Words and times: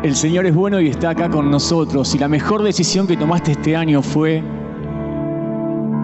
El 0.00 0.14
Señor 0.14 0.46
es 0.46 0.54
bueno 0.54 0.80
y 0.80 0.86
está 0.88 1.10
acá 1.10 1.28
con 1.28 1.50
nosotros. 1.50 2.14
Y 2.14 2.18
la 2.18 2.28
mejor 2.28 2.62
decisión 2.62 3.08
que 3.08 3.16
tomaste 3.16 3.50
este 3.52 3.74
año 3.74 4.00
fue 4.00 4.40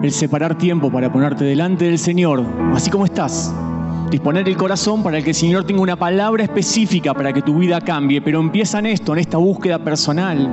el 0.03 0.11
separar 0.11 0.57
tiempo 0.57 0.91
para 0.91 1.09
ponerte 1.09 1.45
delante 1.45 1.85
del 1.85 1.97
Señor, 1.97 2.43
así 2.73 2.89
como 2.89 3.05
estás. 3.05 3.55
Disponer 4.11 4.49
el 4.49 4.57
corazón 4.57 5.01
para 5.01 5.21
que 5.21 5.29
el 5.29 5.35
Señor 5.35 5.63
tenga 5.63 5.81
una 5.81 5.95
palabra 5.95 6.43
específica 6.43 7.13
para 7.13 7.31
que 7.31 7.41
tu 7.41 7.57
vida 7.57 7.79
cambie. 7.79 8.21
Pero 8.21 8.41
empieza 8.41 8.79
en 8.79 8.87
esto, 8.87 9.13
en 9.13 9.19
esta 9.19 9.37
búsqueda 9.37 9.79
personal. 9.79 10.49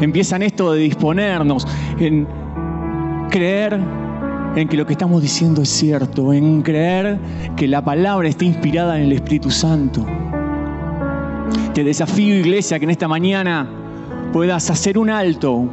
Empieza 0.00 0.36
en 0.36 0.42
esto 0.42 0.72
de 0.72 0.78
disponernos, 0.78 1.66
en 1.98 2.28
creer 3.30 3.80
en 4.54 4.68
que 4.68 4.76
lo 4.76 4.86
que 4.86 4.92
estamos 4.92 5.20
diciendo 5.20 5.62
es 5.62 5.70
cierto, 5.70 6.32
en 6.32 6.62
creer 6.62 7.18
que 7.56 7.66
la 7.66 7.84
palabra 7.84 8.28
está 8.28 8.44
inspirada 8.44 8.96
en 8.96 9.06
el 9.06 9.12
Espíritu 9.12 9.50
Santo. 9.50 10.06
Te 11.74 11.84
desafío, 11.84 12.34
iglesia, 12.34 12.78
que 12.80 12.84
en 12.84 12.90
esta 12.90 13.06
mañana 13.06 13.68
puedas 14.32 14.70
hacer 14.70 14.98
un 14.98 15.08
alto, 15.08 15.68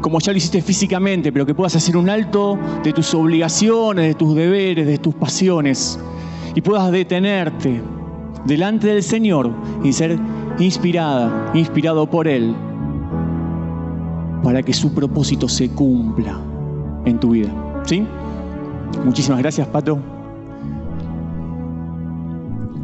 como 0.00 0.18
ya 0.18 0.32
lo 0.32 0.38
hiciste 0.38 0.60
físicamente, 0.60 1.30
pero 1.30 1.46
que 1.46 1.54
puedas 1.54 1.76
hacer 1.76 1.96
un 1.96 2.10
alto 2.10 2.58
de 2.82 2.92
tus 2.92 3.14
obligaciones, 3.14 4.08
de 4.08 4.14
tus 4.14 4.34
deberes, 4.34 4.86
de 4.86 4.98
tus 4.98 5.14
pasiones, 5.14 6.00
y 6.54 6.60
puedas 6.60 6.90
detenerte 6.90 7.80
delante 8.44 8.88
del 8.88 9.04
Señor 9.04 9.52
y 9.84 9.92
ser 9.92 10.18
inspirada, 10.58 11.52
inspirado 11.54 12.10
por 12.10 12.26
Él, 12.26 12.52
para 14.42 14.62
que 14.64 14.72
su 14.72 14.92
propósito 14.94 15.48
se 15.48 15.70
cumpla 15.70 16.40
en 17.04 17.20
tu 17.20 17.30
vida. 17.30 17.50
¿Sí? 17.84 18.04
Muchísimas 19.04 19.38
gracias, 19.40 19.68
Pato. 19.68 19.98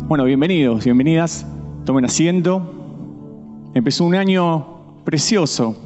Bueno, 0.07 0.25
bienvenidos, 0.25 0.85
bienvenidas. 0.85 1.47
Tomen 1.85 2.05
asiento. 2.05 2.63
Empezó 3.75 4.05
un 4.05 4.15
año 4.15 5.03
precioso. 5.05 5.77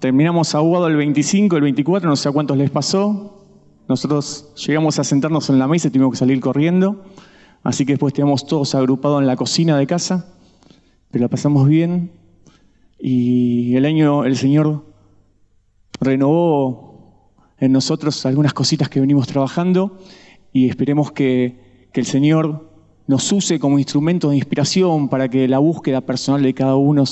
Terminamos 0.00 0.54
aguado 0.54 0.86
el 0.88 0.96
25, 0.96 1.56
el 1.56 1.62
24, 1.62 2.06
no 2.06 2.14
sé 2.14 2.28
a 2.28 2.32
cuántos 2.32 2.58
les 2.58 2.70
pasó. 2.70 3.46
Nosotros 3.88 4.52
llegamos 4.66 4.98
a 4.98 5.04
sentarnos 5.04 5.48
en 5.48 5.58
la 5.58 5.66
mesa 5.66 5.88
y 5.88 5.92
tuvimos 5.92 6.12
que 6.12 6.18
salir 6.18 6.40
corriendo. 6.40 7.04
Así 7.62 7.86
que 7.86 7.94
después 7.94 8.12
teníamos 8.12 8.46
todos 8.46 8.74
agrupados 8.74 9.22
en 9.22 9.26
la 9.26 9.36
cocina 9.36 9.78
de 9.78 9.86
casa. 9.86 10.34
Pero 11.10 11.22
la 11.22 11.28
pasamos 11.28 11.66
bien. 11.66 12.12
Y 12.98 13.76
el 13.76 13.86
año 13.86 14.26
el 14.26 14.36
Señor 14.36 14.84
renovó 16.00 17.32
en 17.56 17.72
nosotros 17.72 18.26
algunas 18.26 18.52
cositas 18.52 18.90
que 18.90 19.00
venimos 19.00 19.26
trabajando. 19.26 19.96
Y 20.52 20.68
esperemos 20.68 21.12
que, 21.12 21.88
que 21.94 22.00
el 22.00 22.06
Señor 22.06 22.65
nos 23.06 23.30
use 23.32 23.58
como 23.58 23.78
instrumento 23.78 24.30
de 24.30 24.36
inspiración 24.36 25.08
para 25.08 25.28
que 25.28 25.46
la 25.48 25.58
búsqueda 25.58 26.00
personal 26.00 26.42
de 26.42 26.54
cada 26.54 26.76
uno 26.76 27.04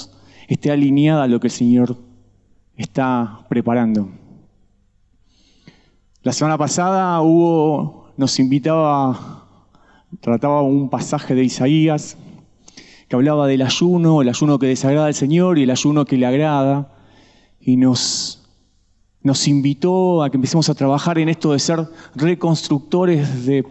esté 0.48 0.70
alineada 0.70 1.24
a 1.24 1.28
lo 1.28 1.40
que 1.40 1.46
el 1.46 1.52
Señor 1.52 1.96
está 2.76 3.46
preparando. 3.48 4.08
La 6.22 6.32
semana 6.32 6.58
pasada 6.58 7.20
Hugo 7.20 8.08
nos 8.16 8.38
invitaba, 8.38 9.46
trataba 10.20 10.62
un 10.62 10.88
pasaje 10.88 11.34
de 11.34 11.44
Isaías 11.44 12.16
que 13.08 13.16
hablaba 13.16 13.46
del 13.46 13.62
ayuno, 13.62 14.22
el 14.22 14.28
ayuno 14.28 14.58
que 14.58 14.66
desagrada 14.66 15.06
al 15.06 15.14
Señor 15.14 15.58
y 15.58 15.64
el 15.64 15.70
ayuno 15.70 16.04
que 16.04 16.16
le 16.16 16.26
agrada, 16.26 16.90
y 17.60 17.76
nos, 17.76 18.48
nos 19.22 19.46
invitó 19.48 20.22
a 20.22 20.30
que 20.30 20.36
empecemos 20.36 20.68
a 20.68 20.74
trabajar 20.74 21.18
en 21.18 21.28
esto 21.28 21.52
de 21.52 21.58
ser 21.58 21.86
reconstructores 22.14 23.46
de 23.46 23.64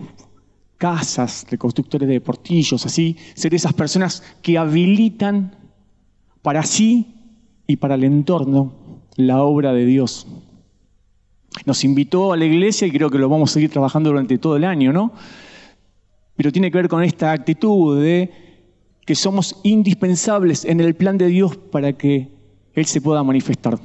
casas, 0.78 1.46
de 1.50 1.58
constructores 1.58 2.08
de 2.10 2.22
portillos, 2.22 2.86
así, 2.86 3.18
ser 3.36 3.54
esas 3.54 3.74
personas 3.74 4.24
que 4.42 4.58
habilitan 4.58 5.56
para 6.42 6.64
sí 6.64 7.16
y 7.68 7.78
para 7.78 7.96
el 7.96 8.04
entorno 8.04 8.74
la 9.16 9.44
obra 9.44 9.74
de 9.74 9.86
Dios. 9.86 10.28
Nos 11.66 11.84
invitó 11.84 12.34
a 12.34 12.38
la 12.38 12.46
iglesia 12.46 12.88
y 12.88 12.92
creo 12.92 13.10
que 13.10 13.18
lo 13.18 13.30
vamos 13.30 13.52
a 13.52 13.54
seguir 13.54 13.70
trabajando 13.70 14.10
durante 14.10 14.38
todo 14.38 14.58
el 14.58 14.64
año, 14.64 14.92
¿no? 14.92 15.14
Pero 16.36 16.52
tiene 16.52 16.72
que 16.72 16.78
ver 16.78 16.90
con 16.90 17.04
esta 17.04 17.32
actitud 17.32 18.02
de 18.02 18.32
que 19.06 19.16
somos 19.16 19.60
indispensables 19.64 20.66
en 20.66 20.80
el 20.80 20.96
plan 20.96 21.18
de 21.18 21.28
Dios 21.28 21.58
para 21.58 21.94
que 21.94 22.32
Él 22.74 22.86
se 22.86 23.02
pueda 23.02 23.24
manifestar. 23.24 23.80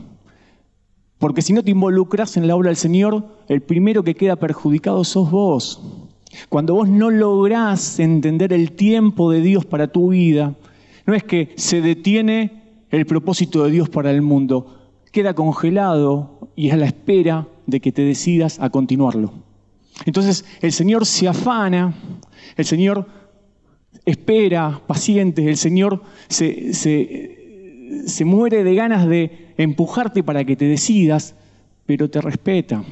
Porque 1.18 1.42
si 1.42 1.52
no 1.52 1.62
te 1.62 1.72
involucras 1.72 2.36
en 2.36 2.46
la 2.46 2.54
obra 2.54 2.68
del 2.68 2.76
Señor, 2.76 3.26
el 3.48 3.60
primero 3.60 4.04
que 4.04 4.14
queda 4.14 4.36
perjudicado 4.36 5.04
sos 5.04 5.30
vos. 5.30 6.07
Cuando 6.48 6.74
vos 6.74 6.88
no 6.88 7.10
lográs 7.10 7.98
entender 7.98 8.52
el 8.52 8.72
tiempo 8.72 9.30
de 9.30 9.40
Dios 9.40 9.64
para 9.64 9.88
tu 9.88 10.10
vida, 10.10 10.54
no 11.06 11.14
es 11.14 11.24
que 11.24 11.52
se 11.56 11.80
detiene 11.80 12.62
el 12.90 13.06
propósito 13.06 13.64
de 13.64 13.70
Dios 13.70 13.88
para 13.88 14.10
el 14.10 14.22
mundo, 14.22 14.78
queda 15.12 15.34
congelado 15.34 16.50
y 16.54 16.68
es 16.68 16.74
a 16.74 16.76
la 16.76 16.86
espera 16.86 17.48
de 17.66 17.80
que 17.80 17.92
te 17.92 18.02
decidas 18.02 18.58
a 18.60 18.70
continuarlo. 18.70 19.32
Entonces 20.04 20.44
el 20.60 20.72
Señor 20.72 21.06
se 21.06 21.28
afana, 21.28 21.94
el 22.56 22.64
Señor 22.64 23.06
espera, 24.04 24.80
paciente, 24.86 25.48
el 25.48 25.56
Señor 25.56 26.02
se, 26.28 26.72
se, 26.72 28.04
se 28.06 28.24
muere 28.24 28.64
de 28.64 28.74
ganas 28.74 29.06
de 29.08 29.52
empujarte 29.56 30.22
para 30.22 30.44
que 30.44 30.56
te 30.56 30.66
decidas, 30.66 31.34
pero 31.84 32.08
te 32.08 32.20
respeta. 32.20 32.82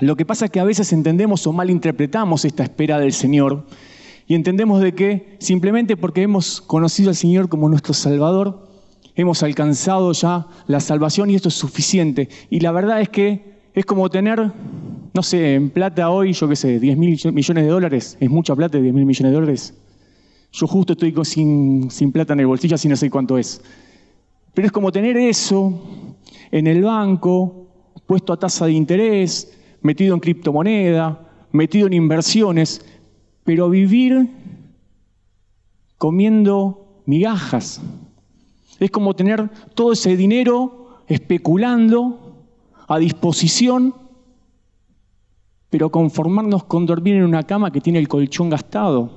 Lo 0.00 0.16
que 0.16 0.24
pasa 0.24 0.46
es 0.46 0.50
que 0.50 0.60
a 0.60 0.64
veces 0.64 0.92
entendemos 0.92 1.46
o 1.46 1.52
malinterpretamos 1.52 2.44
esta 2.44 2.62
espera 2.62 2.98
del 2.98 3.12
Señor 3.12 3.66
y 4.26 4.34
entendemos 4.34 4.80
de 4.80 4.94
que 4.94 5.36
simplemente 5.40 5.96
porque 5.96 6.22
hemos 6.22 6.60
conocido 6.60 7.10
al 7.10 7.16
Señor 7.16 7.48
como 7.48 7.68
nuestro 7.68 7.92
Salvador, 7.92 8.66
hemos 9.14 9.42
alcanzado 9.42 10.12
ya 10.12 10.46
la 10.66 10.80
salvación 10.80 11.30
y 11.30 11.34
esto 11.34 11.48
es 11.48 11.54
suficiente. 11.54 12.28
Y 12.48 12.60
la 12.60 12.72
verdad 12.72 13.00
es 13.00 13.10
que 13.10 13.50
es 13.74 13.84
como 13.84 14.08
tener, 14.08 14.52
no 15.12 15.22
sé, 15.22 15.54
en 15.54 15.68
plata 15.68 16.08
hoy, 16.10 16.32
yo 16.32 16.48
qué 16.48 16.56
sé, 16.56 16.80
10 16.80 16.96
mil 16.96 17.20
millones 17.32 17.64
de 17.64 17.70
dólares. 17.70 18.16
¿Es 18.20 18.30
mucha 18.30 18.56
plata 18.56 18.78
10 18.78 18.94
mil 18.94 19.04
millones 19.04 19.32
de 19.32 19.34
dólares? 19.34 19.74
Yo 20.52 20.66
justo 20.66 20.94
estoy 20.94 21.14
sin, 21.24 22.12
plata 22.12 22.32
en 22.32 22.40
el 22.40 22.46
bolsillo, 22.46 22.74
así 22.74 22.88
no 22.88 22.96
sé 22.96 23.10
cuánto 23.10 23.36
es. 23.36 23.60
Pero 24.54 24.66
es 24.66 24.72
como 24.72 24.90
tener 24.90 25.16
eso 25.16 26.16
en 26.50 26.66
el 26.66 26.82
banco, 26.82 27.68
puesto 28.06 28.32
a 28.32 28.38
tasa 28.38 28.66
de 28.66 28.72
interés, 28.72 29.59
metido 29.82 30.14
en 30.14 30.20
criptomoneda, 30.20 31.28
metido 31.52 31.86
en 31.86 31.92
inversiones, 31.92 32.84
pero 33.44 33.70
vivir 33.70 34.30
comiendo 35.98 37.02
migajas. 37.06 37.80
Es 38.78 38.90
como 38.90 39.14
tener 39.14 39.50
todo 39.74 39.92
ese 39.92 40.16
dinero 40.16 41.02
especulando 41.06 42.46
a 42.88 42.98
disposición, 42.98 43.94
pero 45.68 45.90
conformarnos 45.90 46.64
con 46.64 46.86
dormir 46.86 47.16
en 47.16 47.24
una 47.24 47.42
cama 47.42 47.70
que 47.70 47.80
tiene 47.80 47.98
el 47.98 48.08
colchón 48.08 48.50
gastado. 48.50 49.10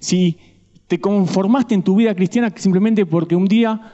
Si 0.00 0.38
te 0.86 1.00
conformaste 1.00 1.74
en 1.74 1.82
tu 1.82 1.96
vida 1.96 2.14
cristiana 2.14 2.52
simplemente 2.54 3.06
porque 3.06 3.36
un 3.36 3.46
día 3.46 3.92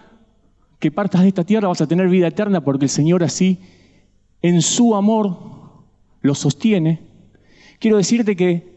que 0.78 0.90
partas 0.90 1.22
de 1.22 1.28
esta 1.28 1.44
tierra 1.44 1.68
vas 1.68 1.80
a 1.80 1.86
tener 1.86 2.08
vida 2.08 2.28
eterna 2.28 2.62
porque 2.62 2.86
el 2.86 2.90
Señor 2.90 3.22
así 3.22 3.60
en 4.42 4.60
su 4.60 4.94
amor 4.94 5.38
lo 6.20 6.34
sostiene, 6.34 7.00
quiero 7.78 7.96
decirte 7.96 8.36
que 8.36 8.72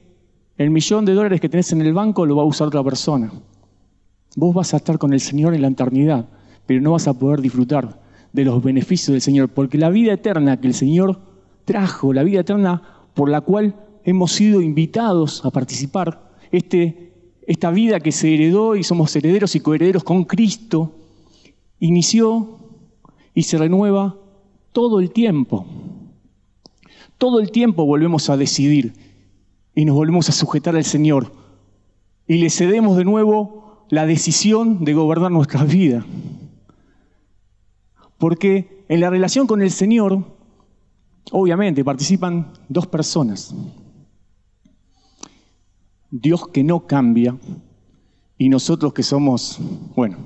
el 0.58 0.70
millón 0.70 1.06
de 1.06 1.14
dólares 1.14 1.42
que 1.42 1.50
tenés 1.50 1.72
en 1.74 1.82
el 1.82 1.94
banco 1.94 2.26
lo 2.26 2.38
va 2.38 2.44
a 2.44 2.46
usar 2.46 2.68
otra 2.68 2.84
persona. 2.84 3.32
Vos 4.36 4.54
vas 4.54 4.74
a 4.74 4.78
estar 4.78 4.98
con 4.98 5.12
el 5.14 5.20
Señor 5.20 5.54
en 5.54 5.62
la 5.62 5.68
eternidad, 5.68 6.28
pero 6.66 6.82
no 6.82 6.92
vas 6.92 7.08
a 7.08 7.14
poder 7.14 7.42
disfrutar 7.42 8.00
de 8.32 8.46
los 8.46 8.64
beneficios 8.64 9.14
del 9.14 9.22
Señor, 9.22 9.50
porque 9.50 9.78
la 9.78 9.90
vida 9.90 10.14
eterna 10.14 10.60
que 10.60 10.68
el 10.68 10.74
Señor 10.74 11.20
trajo, 11.66 12.14
la 12.14 12.24
vida 12.24 12.42
eterna 12.42 12.82
por 13.14 13.30
la 13.30 13.42
cual 13.42 13.76
hemos 14.04 14.34
sido 14.34 14.62
invitados 14.62 15.44
a 15.46 15.52
participar, 15.52 16.32
este, 16.52 17.14
esta 17.48 17.72
vida 17.72 18.00
que 18.00 18.12
se 18.12 18.34
heredó 18.34 18.76
y 18.76 18.84
somos 18.84 19.16
herederos 19.16 19.56
y 19.56 19.62
coherederos 19.62 20.04
con 20.04 20.26
Cristo, 20.26 20.96
inició 21.80 22.60
y 23.34 23.44
se 23.44 23.58
renueva 23.58 24.18
todo 24.76 25.00
el 25.00 25.12
tiempo. 25.12 25.66
Todo 27.18 27.40
el 27.40 27.50
tiempo 27.50 27.86
volvemos 27.86 28.30
a 28.30 28.36
decidir 28.36 28.92
y 29.74 29.86
nos 29.86 29.96
volvemos 29.96 30.28
a 30.28 30.34
sujetar 30.34 30.76
al 30.76 30.84
Señor 30.84 31.32
y 32.28 32.40
le 32.40 32.50
cedemos 32.50 32.98
de 32.98 33.06
nuevo 33.06 33.86
la 33.90 34.06
decisión 34.06 34.84
de 34.84 34.94
gobernar 34.94 35.32
nuestras 35.32 35.72
vidas. 35.72 36.04
Porque 38.18 38.84
en 38.90 39.00
la 39.00 39.10
relación 39.10 39.48
con 39.48 39.62
el 39.62 39.72
Señor, 39.72 40.26
obviamente, 41.32 41.86
participan 41.86 42.52
dos 42.68 42.86
personas. 42.86 43.56
Dios 46.12 46.50
que 46.50 46.66
no 46.66 46.86
cambia 46.86 47.38
y 48.38 48.50
nosotros 48.50 48.92
que 48.92 49.04
somos, 49.04 49.58
bueno, 49.96 50.18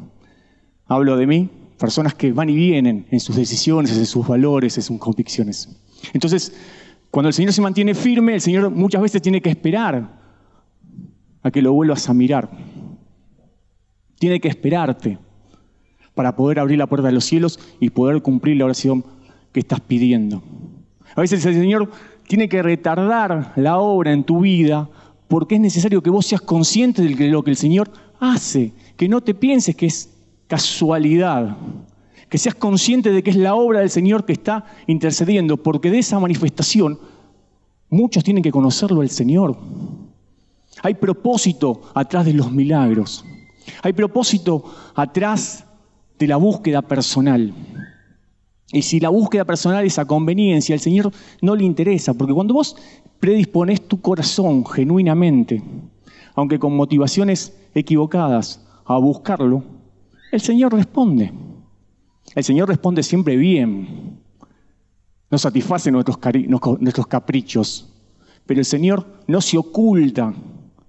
hablo 0.88 1.18
de 1.18 1.28
mí, 1.28 1.50
personas 1.80 2.14
que 2.14 2.32
van 2.32 2.50
y 2.50 2.56
vienen 2.56 3.08
en 3.10 3.20
sus 3.20 3.36
decisiones, 3.36 3.98
en 3.98 4.06
sus 4.06 4.28
valores, 4.28 4.78
en 4.78 4.84
sus 4.84 5.00
convicciones. 5.00 5.70
Entonces, 6.14 6.54
cuando 7.10 7.30
el 7.30 7.34
Señor 7.34 7.54
se 7.54 7.62
mantiene 7.62 7.96
firme, 7.96 8.36
el 8.36 8.42
Señor 8.42 8.70
muchas 8.70 9.02
veces 9.02 9.22
tiene 9.22 9.42
que 9.42 9.50
esperar 9.50 10.20
a 11.42 11.52
que 11.52 11.62
lo 11.62 11.74
vuelvas 11.74 12.08
a 12.10 12.14
mirar. 12.14 12.52
Tiene 14.20 14.40
que 14.40 14.50
esperarte 14.50 15.18
para 16.14 16.36
poder 16.36 16.60
abrir 16.60 16.78
la 16.78 16.88
puerta 16.88 17.08
de 17.08 17.14
los 17.14 17.24
cielos 17.24 17.60
y 17.80 17.90
poder 17.90 18.22
cumplir 18.22 18.58
la 18.58 18.66
oración 18.66 19.06
que 19.54 19.62
estás 19.62 19.80
pidiendo. 19.80 20.44
A 21.16 21.22
veces 21.22 21.44
el 21.46 21.56
Señor 21.56 21.90
tiene 22.28 22.50
que 22.50 22.62
retardar 22.62 23.54
la 23.56 23.80
obra 23.80 24.12
en 24.12 24.24
tu 24.24 24.42
vida 24.42 24.90
porque 25.28 25.56
es 25.56 25.62
necesario 25.62 26.04
que 26.04 26.10
vos 26.10 26.26
seas 26.26 26.42
consciente 26.42 27.02
de 27.02 27.30
lo 27.30 27.44
que 27.44 27.52
el 27.52 27.58
Señor 27.58 27.90
hace, 28.20 28.74
que 28.98 29.08
no 29.08 29.22
te 29.22 29.34
pienses 29.34 29.76
que 29.76 29.86
es 29.86 30.19
casualidad, 30.50 31.56
que 32.28 32.40
seas 32.40 32.56
consciente 32.56 33.12
de 33.12 33.24
que 33.24 33.30
es 33.30 33.36
la 33.36 33.54
obra 33.54 33.80
del 33.80 33.92
Señor 33.92 34.26
que 34.26 34.34
está 34.34 34.66
intercediendo, 34.88 35.58
porque 35.58 35.92
de 35.92 36.00
esa 36.00 36.20
manifestación 36.20 37.00
muchos 37.90 38.24
tienen 38.24 38.44
que 38.44 38.52
conocerlo 38.52 39.02
al 39.02 39.12
Señor. 39.12 39.58
Hay 40.82 40.96
propósito 40.96 41.82
atrás 41.94 42.26
de 42.26 42.34
los 42.34 42.52
milagros, 42.52 43.24
hay 43.84 43.94
propósito 43.94 44.66
atrás 44.96 45.66
de 46.18 46.28
la 46.28 46.38
búsqueda 46.38 46.82
personal. 46.82 47.54
Y 48.72 48.82
si 48.82 49.00
la 49.00 49.10
búsqueda 49.10 49.46
personal 49.46 49.86
es 49.86 50.00
a 50.00 50.06
conveniencia, 50.06 50.74
al 50.74 50.82
Señor 50.82 51.12
no 51.42 51.56
le 51.56 51.64
interesa, 51.64 52.16
porque 52.16 52.34
cuando 52.34 52.56
vos 52.56 52.76
predispones 53.20 53.88
tu 53.88 54.02
corazón 54.02 54.66
genuinamente, 54.66 55.62
aunque 56.34 56.58
con 56.58 56.76
motivaciones 56.76 57.56
equivocadas, 57.76 58.66
a 58.86 58.98
buscarlo, 58.98 59.64
el 60.32 60.42
Señor 60.42 60.74
responde. 60.74 61.32
El 62.36 62.44
Señor 62.44 62.70
responde 62.70 63.04
siempre 63.04 63.36
bien. 63.36 64.20
No 65.32 65.38
satisface 65.38 65.92
nuestros, 65.92 66.18
nuestros 66.80 67.08
caprichos, 67.08 67.94
pero 68.46 68.60
el 68.60 68.66
Señor 68.66 69.06
no 69.28 69.42
se 69.42 69.58
oculta 69.58 70.34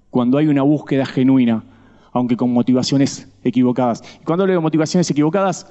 cuando 0.09 0.39
hay 0.39 0.47
una 0.47 0.63
búsqueda 0.63 1.05
genuina, 1.05 1.63
aunque 2.13 2.37
con 2.37 2.53
motivaciones 2.53 3.29
equivocadas. 3.45 4.03
Y 4.21 4.25
cuando 4.25 4.45
hablo 4.45 4.55
de 4.55 4.61
motivaciones 4.61 5.11
equivocadas, 5.11 5.67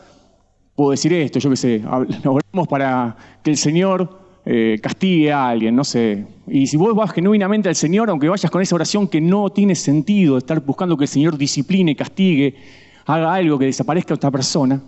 puedo 0.75 0.91
decir 0.91 1.11
esto, 1.13 1.39
yo 1.39 1.49
qué 1.49 1.55
sé, 1.55 1.83
oramos 2.25 2.67
para 2.69 3.17
que 3.43 3.49
el 3.51 3.57
Señor 3.57 4.19
eh, 4.45 4.79
castigue 4.81 5.31
a 5.31 5.49
alguien, 5.49 5.75
no 5.75 5.83
sé. 5.83 6.25
Y 6.47 6.67
si 6.67 6.77
vos 6.77 6.95
vas 6.95 7.11
genuinamente 7.11 7.69
al 7.69 7.75
Señor, 7.75 8.09
aunque 8.09 8.29
vayas 8.29 8.49
con 8.49 8.61
esa 8.61 8.75
oración 8.75 9.07
que 9.07 9.19
no 9.19 9.49
tiene 9.49 9.75
sentido, 9.75 10.37
estar 10.37 10.59
buscando 10.61 10.95
que 10.95 11.05
el 11.05 11.09
Señor 11.09 11.37
discipline, 11.37 11.93
castigue, 11.95 12.55
haga 13.09 13.33
algo 13.33 13.57
que 13.57 13.65
desaparezca 13.65 14.13
otra 14.13 14.29
persona, 14.29 14.79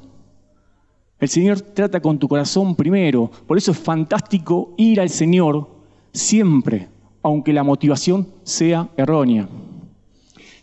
el 1.19 1.27
Señor 1.27 1.59
trata 1.61 1.99
con 1.99 2.19
tu 2.19 2.27
corazón 2.27 2.75
primero. 2.75 3.31
Por 3.47 3.57
eso 3.57 3.71
es 3.71 3.79
fantástico 3.79 4.75
ir 4.77 5.01
al 5.01 5.09
Señor 5.09 5.67
siempre, 6.13 6.87
aunque 7.23 7.51
la 7.51 7.63
motivación 7.63 8.27
sea 8.43 8.89
errónea. 8.95 9.47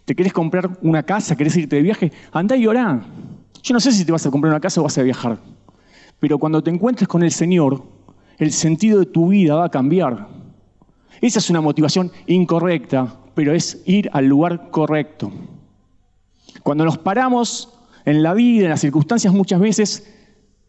¿Te 0.04 0.14
querés 0.14 0.32
comprar 0.32 0.78
una 0.82 1.02
casa? 1.02 1.36
¿Querés 1.36 1.56
irte 1.56 1.76
de 1.76 1.82
viaje? 1.82 2.12
Andá 2.30 2.56
y 2.56 2.66
orá. 2.66 3.04
Yo 3.62 3.74
no 3.74 3.80
sé 3.80 3.90
si 3.90 4.04
te 4.04 4.12
vas 4.12 4.24
a 4.24 4.30
comprar 4.30 4.52
una 4.52 4.60
casa 4.60 4.80
o 4.80 4.84
vas 4.84 4.96
a 4.98 5.02
viajar, 5.02 5.38
pero 6.20 6.38
cuando 6.38 6.62
te 6.62 6.70
encuentres 6.70 7.08
con 7.08 7.24
el 7.24 7.32
Señor, 7.32 7.82
el 8.38 8.52
sentido 8.52 9.00
de 9.00 9.06
tu 9.06 9.28
vida 9.28 9.56
va 9.56 9.64
a 9.64 9.70
cambiar. 9.70 10.28
Esa 11.20 11.40
es 11.40 11.50
una 11.50 11.60
motivación 11.60 12.12
incorrecta, 12.28 13.16
pero 13.34 13.52
es 13.52 13.82
ir 13.84 14.08
al 14.12 14.26
lugar 14.26 14.70
correcto. 14.70 15.32
Cuando 16.62 16.84
nos 16.84 16.98
paramos 16.98 17.74
en 18.04 18.22
la 18.22 18.34
vida, 18.34 18.64
en 18.64 18.70
las 18.70 18.80
circunstancias, 18.80 19.32
muchas 19.32 19.60
veces 19.60 20.14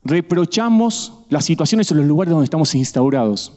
reprochamos 0.03 1.13
las 1.30 1.45
situaciones 1.45 1.91
o 1.91 1.95
los 1.95 2.06
lugares 2.06 2.31
donde 2.31 2.45
estamos 2.45 2.74
instaurados 2.75 3.53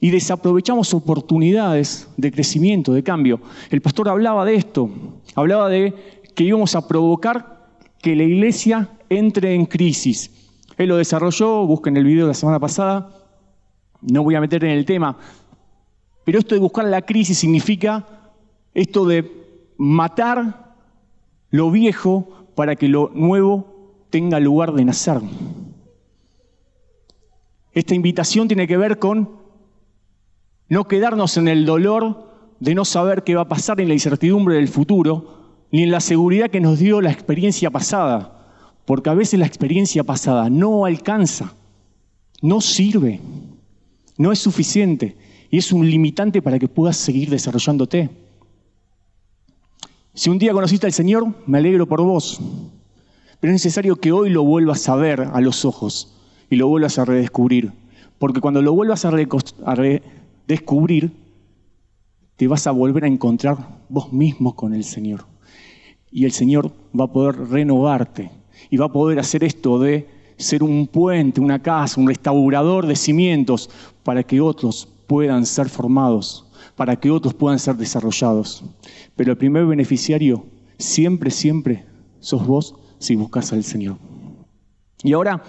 y 0.00 0.10
desaprovechamos 0.10 0.92
oportunidades 0.94 2.08
de 2.16 2.30
crecimiento, 2.30 2.92
de 2.92 3.02
cambio. 3.02 3.40
El 3.70 3.80
pastor 3.80 4.08
hablaba 4.08 4.44
de 4.44 4.54
esto, 4.54 4.90
hablaba 5.34 5.68
de 5.68 5.94
que 6.34 6.44
íbamos 6.44 6.74
a 6.74 6.86
provocar 6.86 7.68
que 8.00 8.14
la 8.14 8.24
iglesia 8.24 8.90
entre 9.08 9.54
en 9.54 9.66
crisis. 9.66 10.30
Él 10.76 10.90
lo 10.90 10.96
desarrolló, 10.96 11.66
busquen 11.66 11.96
el 11.96 12.04
video 12.04 12.26
de 12.26 12.32
la 12.32 12.34
semana 12.34 12.60
pasada, 12.60 13.10
no 14.02 14.22
voy 14.22 14.34
a 14.34 14.40
meter 14.40 14.62
en 14.64 14.72
el 14.72 14.84
tema, 14.84 15.16
pero 16.24 16.38
esto 16.38 16.54
de 16.54 16.60
buscar 16.60 16.84
la 16.84 17.02
crisis 17.02 17.38
significa 17.38 18.06
esto 18.74 19.06
de 19.06 19.30
matar 19.78 20.65
lo 21.50 21.70
viejo 21.70 22.46
para 22.54 22.76
que 22.76 22.88
lo 22.88 23.10
nuevo 23.14 24.06
tenga 24.10 24.40
lugar 24.40 24.72
de 24.72 24.84
nacer. 24.84 25.20
Esta 27.72 27.94
invitación 27.94 28.48
tiene 28.48 28.66
que 28.66 28.76
ver 28.76 28.98
con 28.98 29.36
no 30.68 30.88
quedarnos 30.88 31.36
en 31.36 31.48
el 31.48 31.66
dolor 31.66 32.26
de 32.58 32.74
no 32.74 32.84
saber 32.84 33.22
qué 33.22 33.34
va 33.34 33.42
a 33.42 33.48
pasar 33.48 33.80
en 33.80 33.88
la 33.88 33.94
incertidumbre 33.94 34.56
del 34.56 34.68
futuro, 34.68 35.66
ni 35.70 35.82
en 35.82 35.90
la 35.90 36.00
seguridad 36.00 36.50
que 36.50 36.60
nos 36.60 36.78
dio 36.78 37.00
la 37.00 37.10
experiencia 37.10 37.70
pasada, 37.70 38.72
porque 38.86 39.10
a 39.10 39.14
veces 39.14 39.38
la 39.38 39.46
experiencia 39.46 40.04
pasada 40.04 40.48
no 40.48 40.86
alcanza, 40.86 41.54
no 42.40 42.60
sirve, 42.60 43.20
no 44.16 44.32
es 44.32 44.38
suficiente 44.38 45.16
y 45.50 45.58
es 45.58 45.72
un 45.72 45.88
limitante 45.88 46.40
para 46.40 46.58
que 46.58 46.68
puedas 46.68 46.96
seguir 46.96 47.30
desarrollándote. 47.30 48.08
Si 50.16 50.28
un 50.30 50.38
día 50.38 50.54
conociste 50.54 50.86
al 50.86 50.94
Señor, 50.94 51.26
me 51.46 51.58
alegro 51.58 51.86
por 51.86 52.00
vos, 52.00 52.40
pero 53.38 53.52
es 53.52 53.56
necesario 53.56 53.96
que 53.96 54.12
hoy 54.12 54.30
lo 54.30 54.44
vuelvas 54.44 54.88
a 54.88 54.96
ver 54.96 55.20
a 55.20 55.42
los 55.42 55.66
ojos 55.66 56.16
y 56.48 56.56
lo 56.56 56.68
vuelvas 56.68 56.98
a 56.98 57.04
redescubrir, 57.04 57.72
porque 58.18 58.40
cuando 58.40 58.62
lo 58.62 58.72
vuelvas 58.72 59.04
a, 59.04 59.10
redescubrir, 59.10 61.12
te 62.34 62.48
vas 62.48 62.66
a 62.66 62.70
volver 62.70 63.04
a 63.04 63.08
encontrar 63.08 63.58
vos 63.90 64.10
mismo 64.10 64.56
con 64.56 64.72
el 64.72 64.84
Señor 64.84 65.26
y 66.10 66.24
el 66.24 66.32
Señor 66.32 66.72
va 66.98 67.04
a 67.04 67.12
poder 67.12 67.36
renovarte 67.50 68.30
y 68.70 68.78
va 68.78 68.86
a 68.86 68.92
poder 68.92 69.18
hacer 69.18 69.44
esto 69.44 69.78
de 69.78 70.08
ser 70.38 70.62
un 70.62 70.86
puente, 70.86 71.42
una 71.42 71.60
casa, 71.60 72.00
un 72.00 72.08
restaurador 72.08 72.86
de 72.86 72.96
cimientos 72.96 73.68
para 74.02 74.22
que 74.22 74.40
otros 74.40 74.88
puedan 75.06 75.44
ser 75.44 75.68
formados, 75.68 76.46
para 76.74 76.96
que 76.96 77.10
otros 77.10 77.34
puedan 77.34 77.58
ser 77.58 77.76
desarrollados. 77.76 78.64
Pero 79.16 79.32
el 79.32 79.38
primer 79.38 79.66
beneficiario 79.66 80.46
siempre, 80.78 81.30
siempre 81.30 81.84
sos 82.20 82.46
vos 82.46 82.74
si 82.98 83.16
buscas 83.16 83.52
al 83.52 83.64
Señor. 83.64 83.96
Y 85.02 85.12
ahora, 85.12 85.42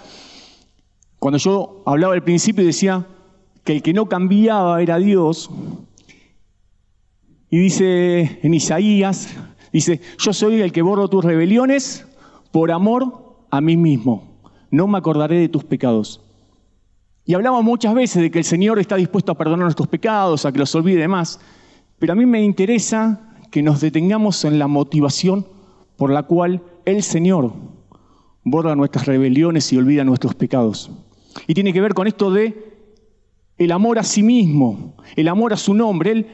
cuando 1.19 1.37
yo 1.37 1.83
hablaba 1.85 2.13
al 2.13 2.23
principio 2.23 2.65
decía 2.65 3.05
que 3.63 3.73
el 3.73 3.81
que 3.81 3.93
no 3.93 4.07
cambiaba 4.07 4.81
era 4.81 4.97
Dios, 4.97 5.49
y 7.49 7.59
dice 7.59 8.39
en 8.41 8.53
Isaías 8.53 9.29
Dice, 9.71 10.01
yo 10.17 10.33
soy 10.33 10.61
el 10.61 10.71
que 10.71 10.81
borro 10.81 11.07
tus 11.07 11.23
rebeliones 11.23 12.05
por 12.51 12.71
amor 12.71 13.35
a 13.51 13.61
mí 13.61 13.77
mismo. 13.77 14.39
No 14.71 14.87
me 14.87 14.97
acordaré 14.97 15.39
de 15.39 15.49
tus 15.49 15.63
pecados. 15.63 16.21
Y 17.25 17.33
hablamos 17.33 17.63
muchas 17.63 17.93
veces 17.93 18.21
de 18.21 18.31
que 18.31 18.39
el 18.39 18.45
Señor 18.45 18.79
está 18.79 18.95
dispuesto 18.95 19.31
a 19.31 19.35
perdonar 19.35 19.65
nuestros 19.65 19.87
pecados, 19.87 20.45
a 20.45 20.51
que 20.51 20.59
los 20.59 20.73
olvide 20.75 21.07
más. 21.07 21.39
Pero 21.99 22.13
a 22.13 22.15
mí 22.15 22.25
me 22.25 22.41
interesa 22.41 23.26
que 23.51 23.61
nos 23.61 23.81
detengamos 23.81 24.45
en 24.45 24.59
la 24.59 24.67
motivación 24.67 25.47
por 25.95 26.11
la 26.11 26.23
cual 26.23 26.61
el 26.85 27.03
Señor 27.03 27.53
borra 28.43 28.75
nuestras 28.75 29.05
rebeliones 29.05 29.71
y 29.73 29.77
olvida 29.77 30.03
nuestros 30.03 30.35
pecados. 30.35 30.91
Y 31.47 31.53
tiene 31.53 31.73
que 31.73 31.81
ver 31.81 31.93
con 31.93 32.07
esto 32.07 32.31
de 32.31 32.77
el 33.57 33.71
amor 33.71 33.99
a 33.99 34.03
sí 34.03 34.23
mismo, 34.23 34.95
el 35.15 35.27
amor 35.27 35.53
a 35.53 35.57
su 35.57 35.73
nombre. 35.73 36.11
Él, 36.11 36.27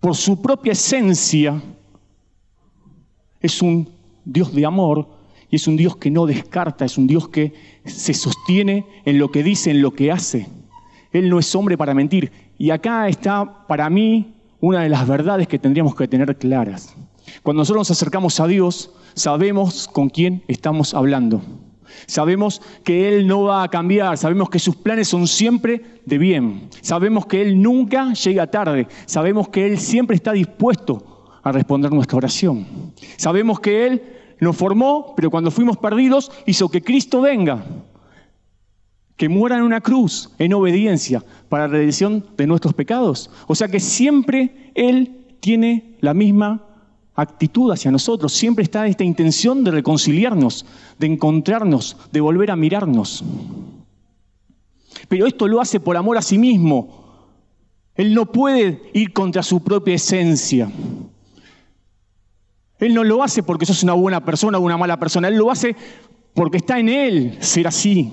por 0.00 0.16
su 0.16 0.40
propia 0.40 0.72
esencia, 0.72 1.62
es 3.40 3.62
un 3.62 3.88
Dios 4.24 4.54
de 4.54 4.66
amor 4.66 5.08
y 5.50 5.56
es 5.56 5.68
un 5.68 5.76
Dios 5.76 5.96
que 5.96 6.10
no 6.10 6.26
descarta, 6.26 6.84
es 6.84 6.98
un 6.98 7.06
Dios 7.06 7.28
que 7.28 7.52
se 7.84 8.14
sostiene 8.14 8.86
en 9.04 9.18
lo 9.18 9.30
que 9.30 9.42
dice, 9.42 9.70
en 9.70 9.82
lo 9.82 9.92
que 9.92 10.10
hace. 10.10 10.48
Él 11.12 11.28
no 11.30 11.38
es 11.38 11.54
hombre 11.54 11.78
para 11.78 11.94
mentir. 11.94 12.32
Y 12.58 12.70
acá 12.70 13.08
está 13.08 13.66
para 13.66 13.88
mí 13.90 14.35
una 14.60 14.82
de 14.82 14.88
las 14.88 15.06
verdades 15.06 15.48
que 15.48 15.58
tendríamos 15.58 15.94
que 15.94 16.08
tener 16.08 16.36
claras. 16.36 16.94
Cuando 17.42 17.60
nosotros 17.60 17.88
nos 17.88 17.90
acercamos 17.90 18.40
a 18.40 18.46
Dios, 18.46 18.90
sabemos 19.14 19.88
con 19.88 20.08
quién 20.08 20.42
estamos 20.48 20.94
hablando. 20.94 21.42
Sabemos 22.06 22.60
que 22.84 23.08
Él 23.08 23.26
no 23.26 23.44
va 23.44 23.62
a 23.62 23.68
cambiar, 23.68 24.18
sabemos 24.18 24.50
que 24.50 24.58
sus 24.58 24.76
planes 24.76 25.08
son 25.08 25.26
siempre 25.26 25.82
de 26.04 26.18
bien, 26.18 26.68
sabemos 26.82 27.26
que 27.26 27.42
Él 27.42 27.60
nunca 27.62 28.12
llega 28.12 28.46
tarde, 28.48 28.86
sabemos 29.06 29.48
que 29.48 29.66
Él 29.66 29.78
siempre 29.78 30.16
está 30.16 30.32
dispuesto 30.32 31.24
a 31.42 31.52
responder 31.52 31.92
nuestra 31.92 32.18
oración. 32.18 32.92
Sabemos 33.16 33.60
que 33.60 33.86
Él 33.86 34.02
nos 34.40 34.56
formó, 34.56 35.14
pero 35.16 35.30
cuando 35.30 35.50
fuimos 35.50 35.76
perdidos 35.78 36.30
hizo 36.44 36.68
que 36.68 36.82
Cristo 36.82 37.20
venga, 37.20 37.64
que 39.16 39.28
muera 39.28 39.56
en 39.56 39.62
una 39.62 39.80
cruz 39.80 40.30
en 40.38 40.52
obediencia 40.52 41.24
para 41.48 41.66
la 41.66 41.72
redención 41.74 42.24
de 42.36 42.46
nuestros 42.46 42.74
pecados. 42.74 43.30
O 43.46 43.54
sea 43.54 43.68
que 43.68 43.80
siempre 43.80 44.72
Él 44.74 45.24
tiene 45.40 45.96
la 46.00 46.14
misma 46.14 46.64
actitud 47.14 47.72
hacia 47.72 47.90
nosotros, 47.90 48.32
siempre 48.32 48.62
está 48.62 48.86
esta 48.86 49.04
intención 49.04 49.64
de 49.64 49.70
reconciliarnos, 49.70 50.66
de 50.98 51.06
encontrarnos, 51.06 51.96
de 52.12 52.20
volver 52.20 52.50
a 52.50 52.56
mirarnos. 52.56 53.24
Pero 55.08 55.26
esto 55.26 55.48
lo 55.48 55.60
hace 55.60 55.80
por 55.80 55.96
amor 55.96 56.18
a 56.18 56.22
sí 56.22 56.36
mismo. 56.36 57.04
Él 57.94 58.12
no 58.12 58.26
puede 58.26 58.82
ir 58.92 59.12
contra 59.14 59.42
su 59.42 59.62
propia 59.62 59.94
esencia. 59.94 60.70
Él 62.78 62.92
no 62.92 63.04
lo 63.04 63.22
hace 63.22 63.42
porque 63.42 63.64
sos 63.64 63.82
una 63.82 63.94
buena 63.94 64.22
persona 64.24 64.58
o 64.58 64.60
una 64.60 64.76
mala 64.76 64.98
persona. 64.98 65.28
Él 65.28 65.36
lo 65.36 65.50
hace 65.50 65.74
porque 66.34 66.58
está 66.58 66.78
en 66.78 66.90
Él 66.90 67.38
ser 67.40 67.66
así. 67.66 68.12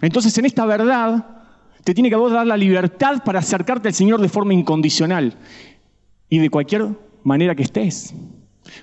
Entonces, 0.00 0.36
en 0.38 0.44
esta 0.44 0.64
verdad, 0.66 1.26
te 1.84 1.94
tiene 1.94 2.10
que 2.10 2.16
dar 2.16 2.46
la 2.46 2.56
libertad 2.56 3.22
para 3.24 3.40
acercarte 3.40 3.88
al 3.88 3.94
Señor 3.94 4.20
de 4.20 4.28
forma 4.28 4.54
incondicional 4.54 5.34
y 6.28 6.38
de 6.38 6.50
cualquier 6.50 6.88
manera 7.24 7.54
que 7.54 7.62
estés, 7.62 8.14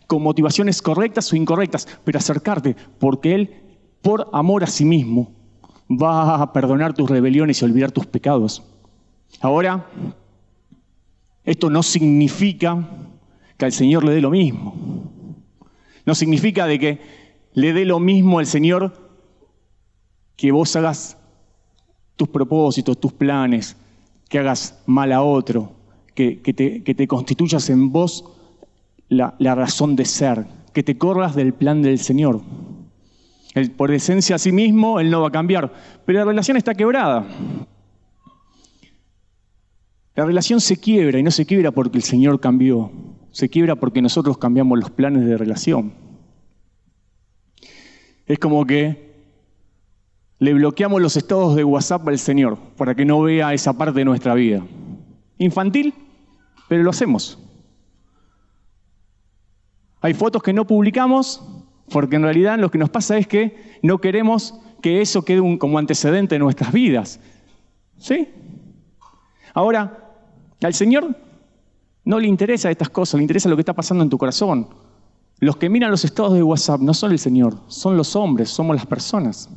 con 0.07 0.24
motivaciones 0.24 0.81
correctas 0.81 1.31
o 1.31 1.36
incorrectas, 1.36 1.88
pero 2.03 2.17
acercarte, 2.17 2.75
porque 3.00 3.36
Él, 3.36 3.55
por 4.01 4.29
amor 4.34 4.63
a 4.63 4.67
sí 4.67 4.86
mismo, 4.86 5.31
va 5.89 6.41
a 6.41 6.53
perdonar 6.53 6.93
tus 6.93 7.10
rebeliones 7.10 7.62
y 7.62 7.65
olvidar 7.65 7.91
tus 7.91 8.05
pecados. 8.05 8.63
Ahora, 9.41 9.86
esto 11.43 11.69
no 11.69 11.84
significa 11.84 12.89
que 13.57 13.65
al 13.65 13.72
Señor 13.72 14.03
le 14.03 14.13
dé 14.13 14.22
lo 14.22 14.31
mismo. 14.31 14.74
No 16.05 16.15
significa 16.15 16.65
de 16.65 16.79
que 16.79 17.01
le 17.53 17.74
dé 17.74 17.86
lo 17.86 18.00
mismo 18.00 18.39
al 18.39 18.48
Señor 18.48 19.04
que 20.36 20.51
vos 20.51 20.75
hagas 20.75 21.18
tus 22.15 22.27
propósitos, 22.30 23.00
tus 23.00 23.13
planes, 23.13 23.75
que 24.30 24.39
hagas 24.39 24.82
mal 24.86 25.12
a 25.12 25.22
otro, 25.22 25.74
que, 26.13 26.38
te, 26.38 27.08
constituyas 27.08 27.70
en 27.70 27.92
vos 27.92 28.25
la, 29.10 29.34
razón 29.56 29.96
de 29.96 30.06
ser, 30.06 30.46
que 30.74 30.84
te 30.84 30.98
corras 30.98 31.36
del 31.36 31.54
plan 31.54 31.82
del 31.82 32.00
Señor. 32.00 32.42
por 33.77 33.92
esencia 33.92 34.36
a 34.36 34.39
sí 34.39 34.51
mismo, 34.51 35.00
Él 35.00 35.10
no 35.10 35.22
va 35.22 35.27
a 35.27 35.32
cambiar, 35.32 35.72
pero 36.06 36.20
la 36.20 36.25
relación 36.25 36.58
está 36.58 36.74
quebrada. 36.74 37.25
La 40.15 40.25
relación 40.25 40.62
se 40.62 40.77
quiebra 40.77 41.20
y 41.20 41.24
no 41.24 41.32
se 41.32 41.46
quiebra 41.46 41.72
porque 41.72 41.98
el 41.98 42.04
Señor 42.04 42.39
cambió, 42.39 42.92
se 43.32 43.50
quiebra 43.50 43.75
porque 43.75 44.01
nosotros 44.01 44.38
cambiamos 44.38 44.80
los 44.80 44.89
planes 44.89 45.25
de 45.25 45.38
relación. 45.38 45.94
Es 48.25 48.39
como 48.39 48.65
que 48.65 49.04
le 50.39 50.54
bloqueamos 50.54 51.01
los 51.01 51.15
estados 51.18 51.56
de 51.56 51.63
WhatsApp 51.63 52.08
al 52.08 52.20
Señor 52.20 52.58
para 52.77 52.96
que 52.96 53.06
no 53.06 53.22
vea 53.22 53.54
esa 53.54 53.74
parte 53.74 54.00
de 54.00 54.06
nuestra 54.06 54.34
vida. 54.34 54.65
Infantil, 55.38 55.94
pero 56.68 56.84
lo 56.84 56.89
hacemos. 56.89 57.39
Hay 60.01 60.13
fotos 60.13 60.44
que 60.44 60.54
no 60.54 60.68
publicamos 60.68 61.44
porque 61.89 62.15
en 62.15 62.24
realidad 62.24 62.60
lo 62.60 62.70
que 62.70 62.77
nos 62.77 62.89
pasa 62.89 63.18
es 63.18 63.27
que 63.27 63.77
no 63.82 64.00
queremos 64.00 64.60
que 64.82 65.01
eso 65.01 65.24
quede 65.24 65.58
como 65.58 65.77
antecedente 65.77 66.36
en 66.36 66.42
nuestras 66.42 66.72
vidas. 66.72 67.20
¿Sí? 67.98 68.30
Ahora, 69.54 70.15
al 70.62 70.74
Señor 70.74 71.15
no 72.04 72.20
le 72.20 72.27
interesa 72.27 72.70
estas 72.70 72.89
cosas, 72.89 73.18
le 73.18 73.24
interesa 73.24 73.50
lo 73.50 73.56
que 73.56 73.62
está 73.62 73.74
pasando 73.74 74.04
en 74.04 74.10
tu 74.10 74.18
corazón. 74.18 74.68
Los 75.39 75.58
que 75.58 75.70
miran 75.70 75.92
los 75.92 76.06
estados 76.06 76.34
de 76.34 76.44
WhatsApp 76.44 76.82
no 76.82 76.94
son 76.94 77.12
el 77.12 77.20
Señor, 77.20 77.58
son 77.68 77.98
los 77.98 78.15
hombres, 78.15 78.50
somos 78.50 78.75
las 78.75 78.86
personas. 78.86 79.50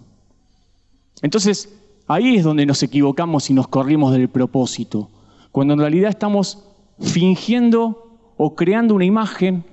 Entonces, 1.23 1.75
ahí 2.07 2.37
es 2.37 2.45
donde 2.45 2.67
nos 2.67 2.83
equivocamos 2.83 3.51
y 3.51 3.55
nos 3.55 3.69
corrimos 3.69 4.13
del 4.13 4.29
propósito, 4.29 5.11
cuando 5.53 5.75
en 5.75 5.81
realidad 5.81 6.11
estamos 6.11 6.65
fingiendo 7.01 8.33
o 8.37 8.55
creando 8.55 8.95
una 8.95 9.05
imagen, 9.05 9.65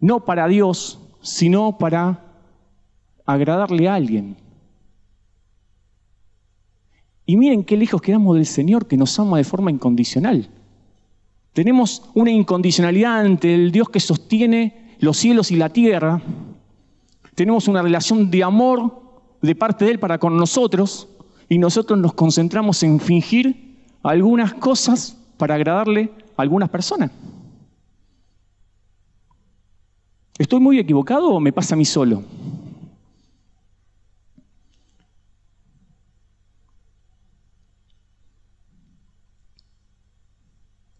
no 0.00 0.24
para 0.24 0.48
Dios, 0.48 1.00
sino 1.20 1.78
para 1.78 2.24
agradarle 3.26 3.88
a 3.88 3.94
alguien. 3.94 4.36
Y 7.26 7.36
miren 7.36 7.64
qué 7.64 7.76
lejos 7.76 8.00
quedamos 8.00 8.36
del 8.36 8.46
Señor 8.46 8.86
que 8.86 8.96
nos 8.96 9.18
ama 9.18 9.36
de 9.36 9.44
forma 9.44 9.70
incondicional. 9.70 10.48
Tenemos 11.52 12.02
una 12.14 12.30
incondicionalidad 12.30 13.20
ante 13.20 13.54
el 13.54 13.70
Dios 13.70 13.90
que 13.90 14.00
sostiene 14.00 14.96
los 15.00 15.18
cielos 15.18 15.50
y 15.50 15.56
la 15.56 15.68
tierra. 15.68 16.22
Tenemos 17.34 17.68
una 17.68 17.82
relación 17.82 18.30
de 18.30 18.44
amor 18.44 19.07
de 19.40 19.54
parte 19.54 19.84
de 19.84 19.92
Él 19.92 19.98
para 19.98 20.18
con 20.18 20.36
nosotros 20.36 21.08
y 21.48 21.58
nosotros 21.58 21.98
nos 21.98 22.14
concentramos 22.14 22.82
en 22.82 23.00
fingir 23.00 23.76
algunas 24.02 24.54
cosas 24.54 25.16
para 25.36 25.54
agradarle 25.54 26.10
a 26.36 26.42
algunas 26.42 26.68
personas. 26.68 27.10
¿Estoy 30.38 30.60
muy 30.60 30.78
equivocado 30.78 31.30
o 31.30 31.40
me 31.40 31.52
pasa 31.52 31.74
a 31.74 31.78
mí 31.78 31.84
solo? 31.84 32.22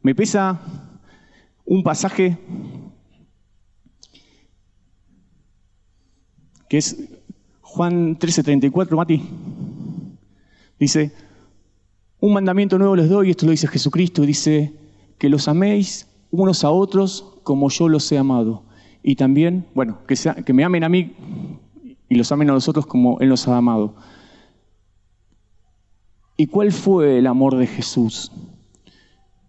Me 0.03 0.15
pesa 0.15 0.61
un 1.65 1.83
pasaje 1.83 2.39
que 6.69 6.79
es 6.79 7.18
Juan 7.69 8.19
13:34, 8.19 8.97
Mati. 8.97 9.23
Dice, 10.81 11.13
un 12.19 12.33
mandamiento 12.33 12.79
nuevo 12.79 12.97
les 12.97 13.11
doy, 13.11 13.31
esto 13.31 13.45
lo 13.45 13.53
dice 13.53 13.69
Jesucristo, 13.69 14.23
dice, 14.23 14.73
que 15.19 15.29
los 15.29 15.49
améis 15.49 16.09
unos 16.31 16.65
a 16.65 16.71
otros 16.71 17.35
como 17.43 17.69
yo 17.69 17.89
los 17.89 18.11
he 18.11 18.17
amado. 18.17 18.63
Y 19.03 19.17
también, 19.17 19.67
bueno, 19.75 19.99
que, 20.07 20.17
que 20.47 20.53
me 20.55 20.65
amen 20.65 20.83
a 20.83 20.89
mí 20.89 21.13
y 22.09 22.15
los 22.15 22.33
amen 22.33 22.49
a 22.49 22.55
nosotros 22.55 22.87
como 22.87 23.21
Él 23.21 23.29
nos 23.29 23.47
ha 23.47 23.59
amado. 23.59 23.95
¿Y 26.39 26.47
cuál 26.47 26.73
fue 26.73 27.19
el 27.19 27.27
amor 27.27 27.57
de 27.59 27.67
Jesús? 27.67 28.33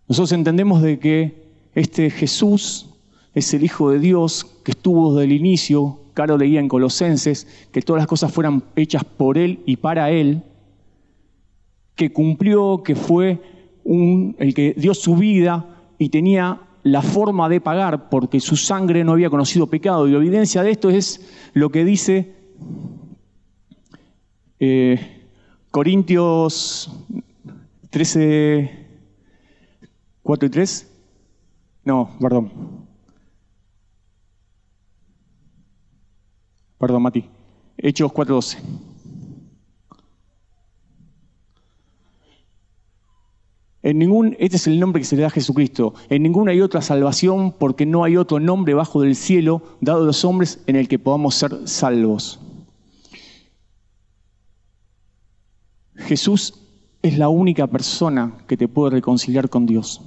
Nosotros 0.09 0.33
entendemos 0.33 0.81
de 0.81 0.99
que 0.99 1.47
este 1.73 2.09
Jesús 2.09 2.88
es 3.39 3.53
el 3.53 3.63
Hijo 3.63 3.91
de 3.91 3.99
Dios 3.99 4.45
que 4.63 4.71
estuvo 4.71 5.13
desde 5.13 5.25
el 5.25 5.31
inicio, 5.31 5.99
Caro 6.13 6.37
leía 6.37 6.59
en 6.59 6.67
Colosenses, 6.67 7.47
que 7.71 7.81
todas 7.81 8.01
las 8.01 8.07
cosas 8.07 8.31
fueran 8.31 8.63
hechas 8.75 9.03
por 9.03 9.37
Él 9.37 9.61
y 9.65 9.77
para 9.77 10.11
Él, 10.11 10.43
que 11.95 12.11
cumplió, 12.11 12.83
que 12.83 12.95
fue 12.95 13.41
un, 13.83 14.35
el 14.39 14.53
que 14.53 14.73
dio 14.77 14.93
su 14.93 15.15
vida 15.15 15.65
y 15.97 16.09
tenía 16.09 16.61
la 16.83 17.01
forma 17.01 17.49
de 17.49 17.61
pagar 17.61 18.09
porque 18.09 18.39
su 18.39 18.55
sangre 18.55 19.03
no 19.03 19.13
había 19.13 19.29
conocido 19.29 19.67
pecado. 19.67 20.07
Y 20.07 20.11
la 20.11 20.17
evidencia 20.17 20.63
de 20.63 20.71
esto 20.71 20.89
es 20.89 21.21
lo 21.53 21.69
que 21.69 21.85
dice 21.85 22.33
eh, 24.59 24.99
Corintios 25.71 26.91
13, 27.89 28.87
4 30.23 30.47
y 30.47 30.49
3. 30.49 30.91
No, 31.85 32.09
perdón. 32.19 32.78
Perdón, 36.79 37.03
Mati. 37.03 37.25
Hechos 37.77 38.11
4.12. 38.11 38.57
En 43.81 43.97
ningún, 43.97 44.35
este 44.39 44.57
es 44.57 44.67
el 44.67 44.79
nombre 44.79 45.01
que 45.01 45.05
se 45.05 45.15
le 45.15 45.21
da 45.21 45.27
a 45.27 45.31
Jesucristo. 45.31 45.93
En 46.09 46.23
ninguna 46.23 46.51
hay 46.51 46.61
otra 46.61 46.81
salvación 46.81 47.53
porque 47.57 47.85
no 47.85 48.03
hay 48.03 48.17
otro 48.17 48.39
nombre 48.39 48.73
bajo 48.73 49.01
del 49.01 49.15
cielo 49.15 49.61
dado 49.79 50.03
a 50.03 50.05
los 50.05 50.25
hombres 50.25 50.61
en 50.67 50.75
el 50.75 50.87
que 50.87 50.99
podamos 50.99 51.35
ser 51.35 51.67
salvos. 51.67 52.39
Jesús 55.95 56.53
es 57.01 57.17
la 57.17 57.29
única 57.29 57.67
persona 57.67 58.37
que 58.47 58.57
te 58.57 58.67
puede 58.67 58.91
reconciliar 58.91 59.49
con 59.49 59.65
Dios. 59.65 60.01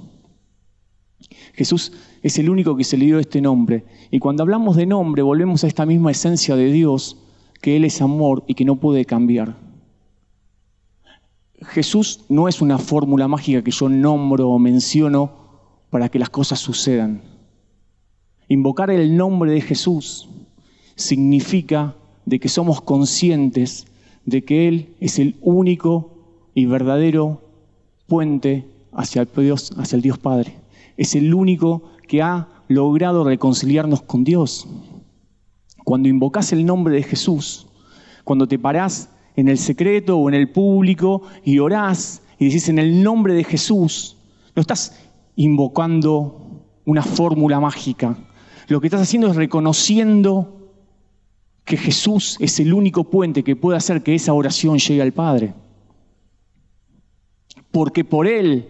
Jesús 1.53 1.93
es 2.23 2.39
el 2.39 2.49
único 2.49 2.75
que 2.75 2.83
se 2.83 2.97
le 2.97 3.05
dio 3.05 3.19
este 3.19 3.39
nombre. 3.39 3.85
Y 4.09 4.19
cuando 4.19 4.43
hablamos 4.43 4.75
de 4.75 4.87
nombre, 4.87 5.21
volvemos 5.21 5.63
a 5.63 5.67
esta 5.67 5.85
misma 5.85 6.11
esencia 6.11 6.55
de 6.55 6.71
Dios, 6.71 7.17
que 7.61 7.75
Él 7.75 7.85
es 7.85 8.01
amor 8.01 8.43
y 8.47 8.55
que 8.55 8.65
no 8.65 8.77
puede 8.77 9.05
cambiar. 9.05 9.55
Jesús 11.61 12.25
no 12.27 12.47
es 12.47 12.61
una 12.61 12.77
fórmula 12.77 13.27
mágica 13.27 13.63
que 13.63 13.71
yo 13.71 13.87
nombro 13.87 14.49
o 14.49 14.59
menciono 14.59 15.31
para 15.89 16.09
que 16.09 16.19
las 16.19 16.29
cosas 16.29 16.59
sucedan. 16.59 17.21
Invocar 18.49 18.89
el 18.89 19.15
nombre 19.15 19.51
de 19.51 19.61
Jesús 19.61 20.27
significa 20.95 21.95
de 22.25 22.39
que 22.39 22.49
somos 22.49 22.81
conscientes 22.81 23.85
de 24.25 24.43
que 24.43 24.67
Él 24.67 24.95
es 24.99 25.19
el 25.19 25.37
único 25.41 26.49
y 26.55 26.65
verdadero 26.65 27.41
puente 28.07 28.67
hacia 28.91 29.21
el 29.21 29.29
Dios, 29.35 29.71
hacia 29.77 29.95
el 29.95 30.01
Dios 30.01 30.17
Padre 30.17 30.62
es 30.97 31.15
el 31.15 31.33
único 31.33 31.83
que 32.07 32.21
ha 32.21 32.47
logrado 32.67 33.23
reconciliarnos 33.23 34.01
con 34.01 34.23
Dios. 34.23 34.67
Cuando 35.83 36.09
invocas 36.09 36.53
el 36.53 36.65
nombre 36.65 36.95
de 36.95 37.03
Jesús, 37.03 37.67
cuando 38.23 38.47
te 38.47 38.59
parás 38.59 39.09
en 39.35 39.47
el 39.47 39.57
secreto 39.57 40.17
o 40.17 40.29
en 40.29 40.35
el 40.35 40.49
público 40.49 41.23
y 41.43 41.59
orás 41.59 42.21
y 42.39 42.45
decís 42.45 42.69
en 42.69 42.79
el 42.79 43.03
nombre 43.03 43.33
de 43.33 43.43
Jesús, 43.43 44.17
no 44.55 44.61
estás 44.61 44.99
invocando 45.35 46.65
una 46.85 47.01
fórmula 47.01 47.59
mágica. 47.59 48.17
Lo 48.67 48.79
que 48.79 48.87
estás 48.87 49.01
haciendo 49.01 49.27
es 49.27 49.35
reconociendo 49.35 50.71
que 51.65 51.77
Jesús 51.77 52.37
es 52.39 52.59
el 52.59 52.73
único 52.73 53.05
puente 53.05 53.43
que 53.43 53.55
puede 53.55 53.77
hacer 53.77 54.03
que 54.03 54.15
esa 54.15 54.33
oración 54.33 54.77
llegue 54.77 55.01
al 55.01 55.13
Padre. 55.13 55.53
Porque 57.71 58.03
por 58.03 58.27
Él 58.27 58.67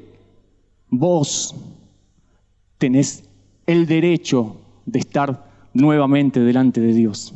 vos 0.90 1.56
tenés 2.84 3.24
el 3.66 3.86
derecho 3.86 4.58
de 4.86 5.00
estar 5.00 5.50
nuevamente 5.74 6.42
delante 6.42 6.82
de 6.82 6.94
Dios. 6.94 7.34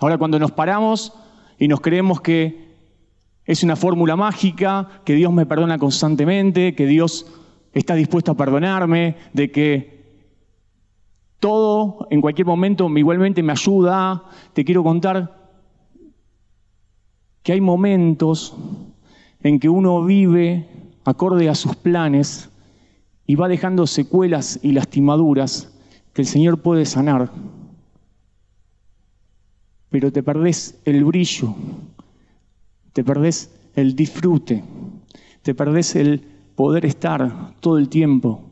Ahora 0.00 0.18
cuando 0.18 0.36
nos 0.40 0.50
paramos 0.50 1.12
y 1.60 1.68
nos 1.68 1.80
creemos 1.80 2.20
que 2.20 2.74
es 3.44 3.62
una 3.62 3.76
fórmula 3.76 4.16
mágica, 4.16 4.88
que 5.04 5.14
Dios 5.14 5.32
me 5.32 5.46
perdona 5.46 5.78
constantemente, 5.78 6.74
que 6.74 6.88
Dios 6.88 7.26
está 7.72 7.94
dispuesto 7.94 8.32
a 8.32 8.36
perdonarme, 8.36 9.14
de 9.32 9.52
que 9.52 10.24
todo 11.38 12.08
en 12.10 12.20
cualquier 12.20 12.48
momento 12.48 12.88
igualmente 12.98 13.44
me 13.44 13.52
ayuda, 13.52 14.24
te 14.54 14.64
quiero 14.64 14.82
contar 14.82 15.52
que 17.44 17.52
hay 17.52 17.60
momentos 17.60 18.56
en 19.40 19.60
que 19.60 19.68
uno 19.68 20.02
vive 20.02 20.68
acorde 21.04 21.48
a 21.48 21.54
sus 21.54 21.76
planes 21.76 22.50
y 23.26 23.34
va 23.36 23.48
dejando 23.48 23.86
secuelas 23.86 24.60
y 24.62 24.72
lastimaduras 24.72 25.72
que 26.12 26.22
el 26.22 26.28
Señor 26.28 26.60
puede 26.60 26.84
sanar. 26.84 27.30
Pero 29.90 30.12
te 30.12 30.22
perdés 30.22 30.80
el 30.84 31.04
brillo, 31.04 31.54
te 32.92 33.04
perdés 33.04 33.50
el 33.74 33.94
disfrute, 33.94 34.62
te 35.42 35.54
perdés 35.54 35.96
el 35.96 36.20
poder 36.54 36.84
estar 36.84 37.54
todo 37.60 37.78
el 37.78 37.88
tiempo 37.88 38.42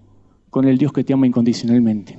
con 0.51 0.67
el 0.67 0.79
Dios 0.79 0.93
que 0.93 1.05
te 1.05 1.13
ama 1.13 1.27
incondicionalmente. 1.27 2.19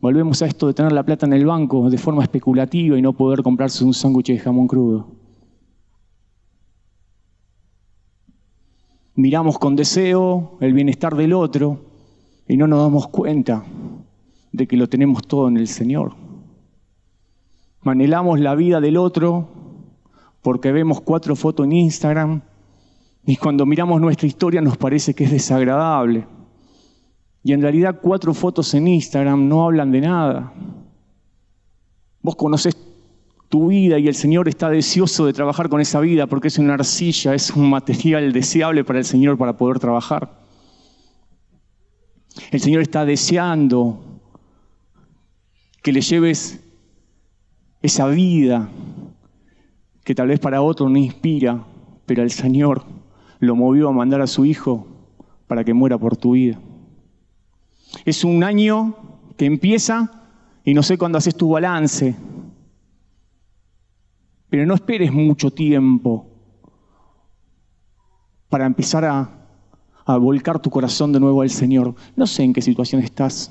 Volvemos 0.00 0.42
a 0.42 0.46
esto 0.46 0.66
de 0.66 0.74
tener 0.74 0.92
la 0.92 1.02
plata 1.02 1.24
en 1.24 1.32
el 1.32 1.46
banco 1.46 1.88
de 1.88 1.96
forma 1.96 2.22
especulativa 2.22 2.98
y 2.98 3.02
no 3.02 3.14
poder 3.14 3.42
comprarse 3.42 3.84
un 3.84 3.94
sándwich 3.94 4.28
de 4.28 4.38
jamón 4.38 4.66
crudo. 4.66 5.23
Miramos 9.16 9.58
con 9.58 9.76
deseo 9.76 10.58
el 10.60 10.72
bienestar 10.72 11.14
del 11.14 11.34
otro 11.34 11.84
y 12.48 12.56
no 12.56 12.66
nos 12.66 12.80
damos 12.80 13.06
cuenta 13.08 13.64
de 14.50 14.66
que 14.66 14.76
lo 14.76 14.88
tenemos 14.88 15.26
todo 15.26 15.46
en 15.46 15.56
el 15.56 15.68
Señor. 15.68 16.14
Manelamos 17.82 18.40
la 18.40 18.56
vida 18.56 18.80
del 18.80 18.96
otro 18.96 19.48
porque 20.42 20.72
vemos 20.72 21.00
cuatro 21.00 21.36
fotos 21.36 21.64
en 21.66 21.72
Instagram 21.72 22.42
y 23.24 23.36
cuando 23.36 23.66
miramos 23.66 24.00
nuestra 24.00 24.26
historia 24.26 24.60
nos 24.60 24.76
parece 24.76 25.14
que 25.14 25.24
es 25.24 25.30
desagradable. 25.30 26.26
Y 27.44 27.52
en 27.52 27.62
realidad 27.62 28.00
cuatro 28.02 28.34
fotos 28.34 28.74
en 28.74 28.88
Instagram 28.88 29.48
no 29.48 29.64
hablan 29.64 29.92
de 29.92 30.00
nada. 30.00 30.52
Vos 32.20 32.34
conoces 32.34 32.74
tu 33.54 33.68
vida 33.68 34.00
y 34.00 34.08
el 34.08 34.16
Señor 34.16 34.48
está 34.48 34.68
deseoso 34.68 35.26
de 35.26 35.32
trabajar 35.32 35.68
con 35.68 35.80
esa 35.80 36.00
vida 36.00 36.26
porque 36.26 36.48
es 36.48 36.58
una 36.58 36.74
arcilla, 36.74 37.34
es 37.34 37.52
un 37.52 37.70
material 37.70 38.32
deseable 38.32 38.82
para 38.82 38.98
el 38.98 39.04
Señor 39.04 39.38
para 39.38 39.56
poder 39.56 39.78
trabajar. 39.78 40.40
El 42.50 42.58
Señor 42.58 42.82
está 42.82 43.04
deseando 43.04 44.20
que 45.84 45.92
le 45.92 46.00
lleves 46.00 46.64
esa 47.80 48.08
vida 48.08 48.70
que 50.02 50.16
tal 50.16 50.26
vez 50.26 50.40
para 50.40 50.60
otro 50.60 50.88
no 50.88 50.98
inspira, 50.98 51.64
pero 52.06 52.24
el 52.24 52.32
Señor 52.32 52.84
lo 53.38 53.54
movió 53.54 53.88
a 53.88 53.92
mandar 53.92 54.20
a 54.20 54.26
su 54.26 54.44
Hijo 54.44 54.88
para 55.46 55.62
que 55.62 55.74
muera 55.74 55.96
por 55.96 56.16
tu 56.16 56.32
vida. 56.32 56.58
Es 58.04 58.24
un 58.24 58.42
año 58.42 58.96
que 59.36 59.46
empieza 59.46 60.10
y 60.64 60.74
no 60.74 60.82
sé 60.82 60.98
cuándo 60.98 61.18
haces 61.18 61.36
tu 61.36 61.50
balance, 61.50 62.16
pero 64.48 64.66
no 64.66 64.74
esperes 64.74 65.12
mucho 65.12 65.50
tiempo 65.50 66.26
para 68.48 68.66
empezar 68.66 69.04
a, 69.04 69.40
volcar 70.20 70.60
tu 70.60 70.70
corazón 70.70 71.12
de 71.12 71.18
nuevo 71.18 71.42
al 71.42 71.50
Señor. 71.50 71.94
No 72.14 72.26
sé 72.26 72.42
en 72.42 72.52
qué 72.52 72.60
situación 72.60 73.02
estás. 73.02 73.50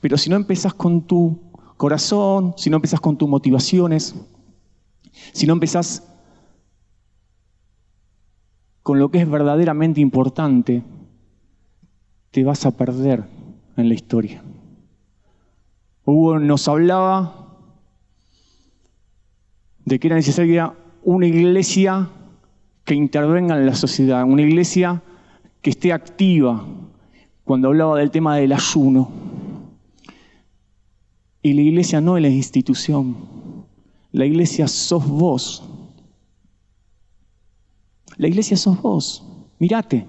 Pero 0.00 0.18
si 0.18 0.28
no 0.28 0.36
empezás 0.36 0.74
con 0.74 1.02
tu 1.02 1.40
corazón, 1.76 2.54
si 2.56 2.68
no 2.68 2.76
empezás 2.76 3.00
con 3.00 3.16
tus 3.16 3.28
motivaciones, 3.28 4.14
si 5.32 5.46
no 5.46 5.54
empezás 5.54 6.06
con 8.82 8.98
lo 8.98 9.10
que 9.10 9.20
es 9.20 9.28
verdaderamente 9.28 10.00
importante, 10.00 10.82
te 12.30 12.44
vas 12.44 12.66
a 12.66 12.76
perder 12.76 13.24
en 13.76 13.88
la 13.88 13.94
historia. 13.94 14.42
Hugo 16.04 16.38
nos 16.38 16.68
hablaba 16.68 17.47
de 19.88 19.98
que 19.98 20.06
era 20.06 20.16
necesaria 20.16 20.74
una 21.02 21.26
iglesia 21.26 22.10
que 22.84 22.94
intervenga 22.94 23.56
en 23.56 23.64
la 23.64 23.74
sociedad, 23.74 24.22
una 24.24 24.42
iglesia 24.42 25.02
que 25.62 25.70
esté 25.70 25.94
activa, 25.94 26.62
cuando 27.44 27.68
hablaba 27.68 27.98
del 27.98 28.10
tema 28.10 28.36
del 28.36 28.52
ayuno. 28.52 29.10
Y 31.40 31.54
la 31.54 31.62
iglesia 31.62 32.02
no 32.02 32.18
es 32.18 32.22
la 32.22 32.28
institución, 32.28 33.16
la 34.12 34.26
iglesia 34.26 34.68
sos 34.68 35.08
vos. 35.08 35.64
La 38.18 38.28
iglesia 38.28 38.56
sos 38.58 38.82
vos. 38.82 39.24
Mirate. 39.58 40.04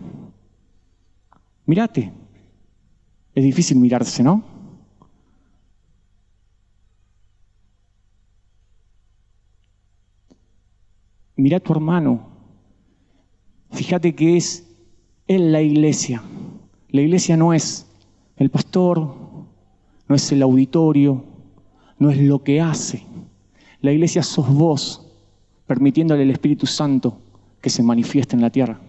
Mirate. 1.66 2.12
Es 3.34 3.44
difícil 3.44 3.78
mirarse, 3.78 4.24
¿no? 4.24 4.44
Mira 11.40 11.56
a 11.56 11.60
tu 11.62 11.72
hermano. 11.72 12.28
Fíjate 13.72 14.14
que 14.14 14.36
es 14.36 14.68
él 15.26 15.54
la 15.54 15.62
iglesia. 15.62 16.22
La 16.90 17.00
iglesia 17.00 17.38
no 17.38 17.54
es 17.54 17.88
el 18.36 18.50
pastor, 18.50 19.16
no 20.10 20.16
es 20.16 20.30
el 20.34 20.42
auditorio, 20.42 21.24
no 21.98 22.10
es 22.10 22.18
lo 22.20 22.44
que 22.44 22.60
hace. 22.60 23.06
La 23.80 23.94
iglesia 23.94 24.22
sos 24.22 24.54
vos, 24.54 25.14
permitiéndole 25.66 26.24
al 26.24 26.32
Espíritu 26.32 26.66
Santo 26.66 27.18
que 27.62 27.70
se 27.70 27.84
manifieste 27.84 28.36
en 28.36 28.42
la 28.42 28.50
tierra. 28.50 28.82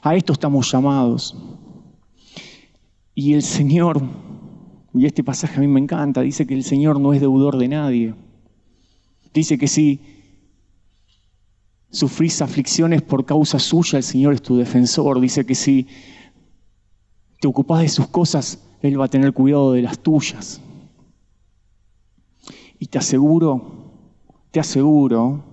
A 0.00 0.16
esto 0.16 0.32
estamos 0.32 0.72
llamados. 0.72 1.36
Y 3.14 3.34
el 3.34 3.42
Señor, 3.42 4.00
y 4.98 5.04
este 5.04 5.22
pasaje 5.22 5.58
a 5.58 5.60
mí 5.60 5.66
me 5.66 5.80
encanta, 5.80 6.22
dice 6.22 6.46
que 6.46 6.54
el 6.54 6.64
Señor 6.64 6.98
no 6.98 7.12
es 7.12 7.20
deudor 7.20 7.58
de 7.58 7.68
nadie. 7.68 8.14
Dice 9.34 9.58
que 9.58 9.68
si 9.68 10.00
sufrís 11.90 12.40
aflicciones 12.40 13.02
por 13.02 13.26
causa 13.26 13.58
suya, 13.58 13.98
el 13.98 14.04
Señor 14.04 14.32
es 14.32 14.40
tu 14.40 14.56
defensor. 14.56 15.20
Dice 15.20 15.44
que 15.44 15.54
si 15.54 15.86
te 17.40 17.46
ocupas 17.46 17.82
de 17.82 17.88
sus 17.88 18.08
cosas, 18.08 18.58
Él 18.80 18.98
va 18.98 19.04
a 19.04 19.08
tener 19.08 19.34
cuidado 19.34 19.72
de 19.72 19.82
las 19.82 19.98
tuyas. 19.98 20.62
Y 22.78 22.86
te 22.86 22.96
aseguro, 22.96 23.92
te 24.50 24.60
aseguro 24.60 25.44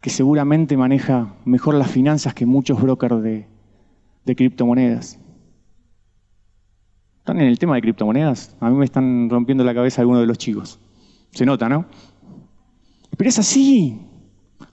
que 0.00 0.10
seguramente 0.10 0.76
maneja 0.76 1.34
mejor 1.44 1.74
las 1.74 1.90
finanzas 1.90 2.32
que 2.32 2.46
muchos 2.46 2.80
brokers 2.80 3.22
de, 3.22 3.46
de 4.24 4.36
criptomonedas. 4.36 5.18
¿Están 7.26 7.40
en 7.40 7.48
el 7.48 7.58
tema 7.58 7.74
de 7.74 7.80
criptomonedas? 7.80 8.54
A 8.60 8.70
mí 8.70 8.76
me 8.76 8.84
están 8.84 9.28
rompiendo 9.28 9.64
la 9.64 9.74
cabeza 9.74 10.00
algunos 10.00 10.20
de 10.20 10.28
los 10.28 10.38
chicos. 10.38 10.78
Se 11.32 11.44
nota, 11.44 11.68
¿no? 11.68 11.86
Pero 13.16 13.28
es 13.28 13.36
así. 13.40 13.98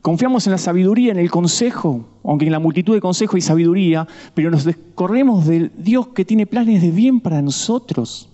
Confiamos 0.03 0.45
en 0.45 0.51
la 0.51 0.59
sabiduría, 0.59 1.13
en 1.13 1.17
el 1.17 1.31
consejo, 1.31 2.19
aunque 2.23 2.45
en 2.45 2.51
la 2.51 2.59
multitud 2.59 2.93
de 2.93 3.01
consejos 3.01 3.39
y 3.39 3.41
sabiduría, 3.41 4.07
pero 4.35 4.51
nos 4.51 4.65
descorremos 4.65 5.47
del 5.47 5.71
Dios 5.79 6.09
que 6.09 6.25
tiene 6.25 6.45
planes 6.45 6.83
de 6.83 6.91
bien 6.91 7.21
para 7.21 7.41
nosotros. 7.41 8.29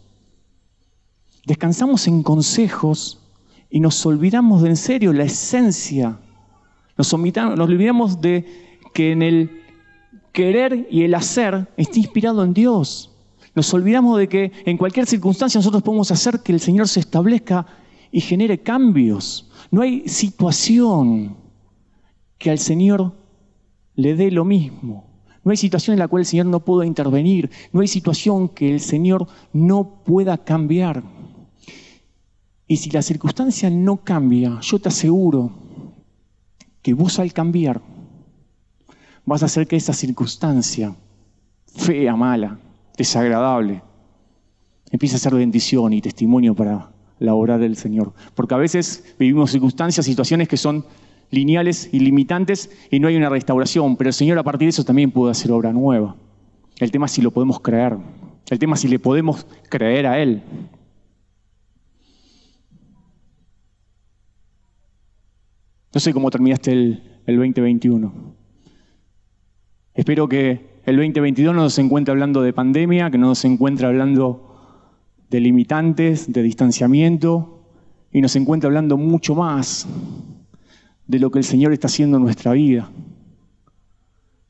Descansamos 1.46 2.06
en 2.06 2.22
consejos 2.22 3.26
y 3.70 3.80
nos 3.80 4.06
olvidamos 4.06 4.64
de 4.64 4.70
en 4.72 4.76
serio 4.76 5.14
la 5.14 5.24
esencia. 5.24 6.20
Nos, 6.98 7.14
nos 7.14 7.60
olvidamos 7.70 8.20
de 8.20 8.84
que 8.94 9.14
en 9.14 9.22
el 9.22 9.62
querer 10.34 10.90
y 10.92 11.04
el 11.04 11.16
hacer 11.16 11.70
está 11.78 12.00
inspirado 12.00 12.44
en 12.44 12.54
Dios. 12.54 13.10
Nos 13.56 13.74
olvidamos 13.74 14.18
de 14.18 14.30
que 14.30 14.52
en 14.66 14.78
cualquier 14.78 15.06
circunstancia 15.06 15.60
nosotros 15.60 15.84
podemos 15.84 16.12
hacer 16.12 16.42
que 16.42 16.52
el 16.52 16.60
Señor 16.60 16.88
se 16.88 17.00
establezca 17.00 17.66
y 18.12 18.22
genere 18.22 18.60
cambios. 18.60 19.50
No 19.72 19.82
hay 19.82 20.08
situación 20.08 21.38
que 22.38 22.52
al 22.52 22.60
Señor 22.60 23.14
le 23.96 24.16
dé 24.16 24.32
lo 24.32 24.46
mismo. 24.46 25.06
No 25.44 25.52
hay 25.52 25.58
situación 25.58 25.94
en 25.94 26.00
la 26.00 26.08
cual 26.08 26.22
el 26.22 26.26
Señor 26.26 26.46
no 26.46 26.60
pueda 26.62 26.86
intervenir. 26.86 27.50
No 27.72 27.82
hay 27.82 27.88
situación 27.88 28.50
que 28.50 28.74
el 28.74 28.80
Señor 28.80 29.28
no 29.54 30.04
pueda 30.04 30.38
cambiar. 30.38 31.04
Y 32.68 32.78
si 32.78 32.92
la 32.92 33.02
circunstancia 33.02 33.70
no 33.70 33.98
cambia, 33.98 34.60
yo 34.62 34.80
te 34.80 34.90
aseguro 34.90 35.52
que 36.82 36.94
vos 36.94 37.20
al 37.20 37.34
cambiar 37.34 37.82
vas 39.26 39.44
a 39.44 39.48
hacer 39.48 39.68
que 39.68 39.76
esa 39.76 39.94
circunstancia 39.94 40.96
fea, 41.76 42.16
mala, 42.16 42.60
desagradable, 43.00 43.82
empiece 44.92 45.16
a 45.16 45.20
ser 45.20 45.34
bendición 45.34 45.94
y 45.94 46.02
testimonio 46.02 46.54
para 46.54 46.92
la 47.18 47.34
obra 47.34 47.58
del 47.58 47.78
Señor. 47.78 48.14
Porque 48.36 48.54
a 48.54 48.58
veces 48.58 49.16
vivimos 49.18 49.52
circunstancias, 49.52 50.06
situaciones 50.06 50.50
que 50.50 50.58
son 50.58 50.86
lineales 51.32 51.90
y 51.94 52.02
limitantes 52.02 52.70
y 52.92 53.00
no 53.00 53.08
hay 53.08 53.16
una 53.16 53.30
restauración, 53.30 53.96
pero 53.96 54.10
el 54.10 54.14
Señor 54.14 54.38
a 54.38 54.44
partir 54.44 54.66
de 54.66 54.72
eso 54.72 54.84
también 54.84 55.12
puede 55.12 55.32
hacer 55.32 55.50
obra 55.52 55.72
nueva. 55.72 56.18
El 56.78 56.92
tema 56.92 57.06
es 57.06 57.14
si 57.14 57.22
lo 57.22 57.32
podemos 57.32 57.62
creer. 57.62 57.98
El 58.50 58.60
tema 58.60 58.74
es 58.74 58.82
si 58.82 58.90
le 58.90 59.00
podemos 59.00 59.48
creer 59.70 60.06
a 60.06 60.20
Él. 60.20 60.44
No 65.94 66.00
sé 66.02 66.14
cómo 66.14 66.30
terminaste 66.30 66.74
el, 66.74 67.04
2021. 67.26 68.12
Espero 69.94 70.28
que 70.28 70.69
el 70.90 70.98
2022 70.98 71.56
no 71.56 71.62
nos 71.62 71.78
encuentre 71.78 72.12
hablando 72.12 72.42
de 72.42 72.52
pandemia, 72.52 73.12
que 73.12 73.20
no 73.20 73.28
nos 73.28 73.46
encuentre 73.46 73.86
hablando 73.86 74.56
de 75.30 75.40
limitantes, 75.40 76.34
de 76.34 76.42
distanciamiento, 76.42 77.64
y 78.12 78.22
nos 78.22 78.36
encuentre 78.36 78.68
hablando 78.68 78.98
mucho 78.98 79.36
más 79.36 79.88
de 81.06 81.20
lo 81.20 81.30
que 81.30 81.38
el 81.38 81.46
Señor 81.46 81.74
está 81.74 81.88
haciendo 81.88 82.18
en 82.18 82.24
nuestra 82.24 82.54
vida. 82.54 82.90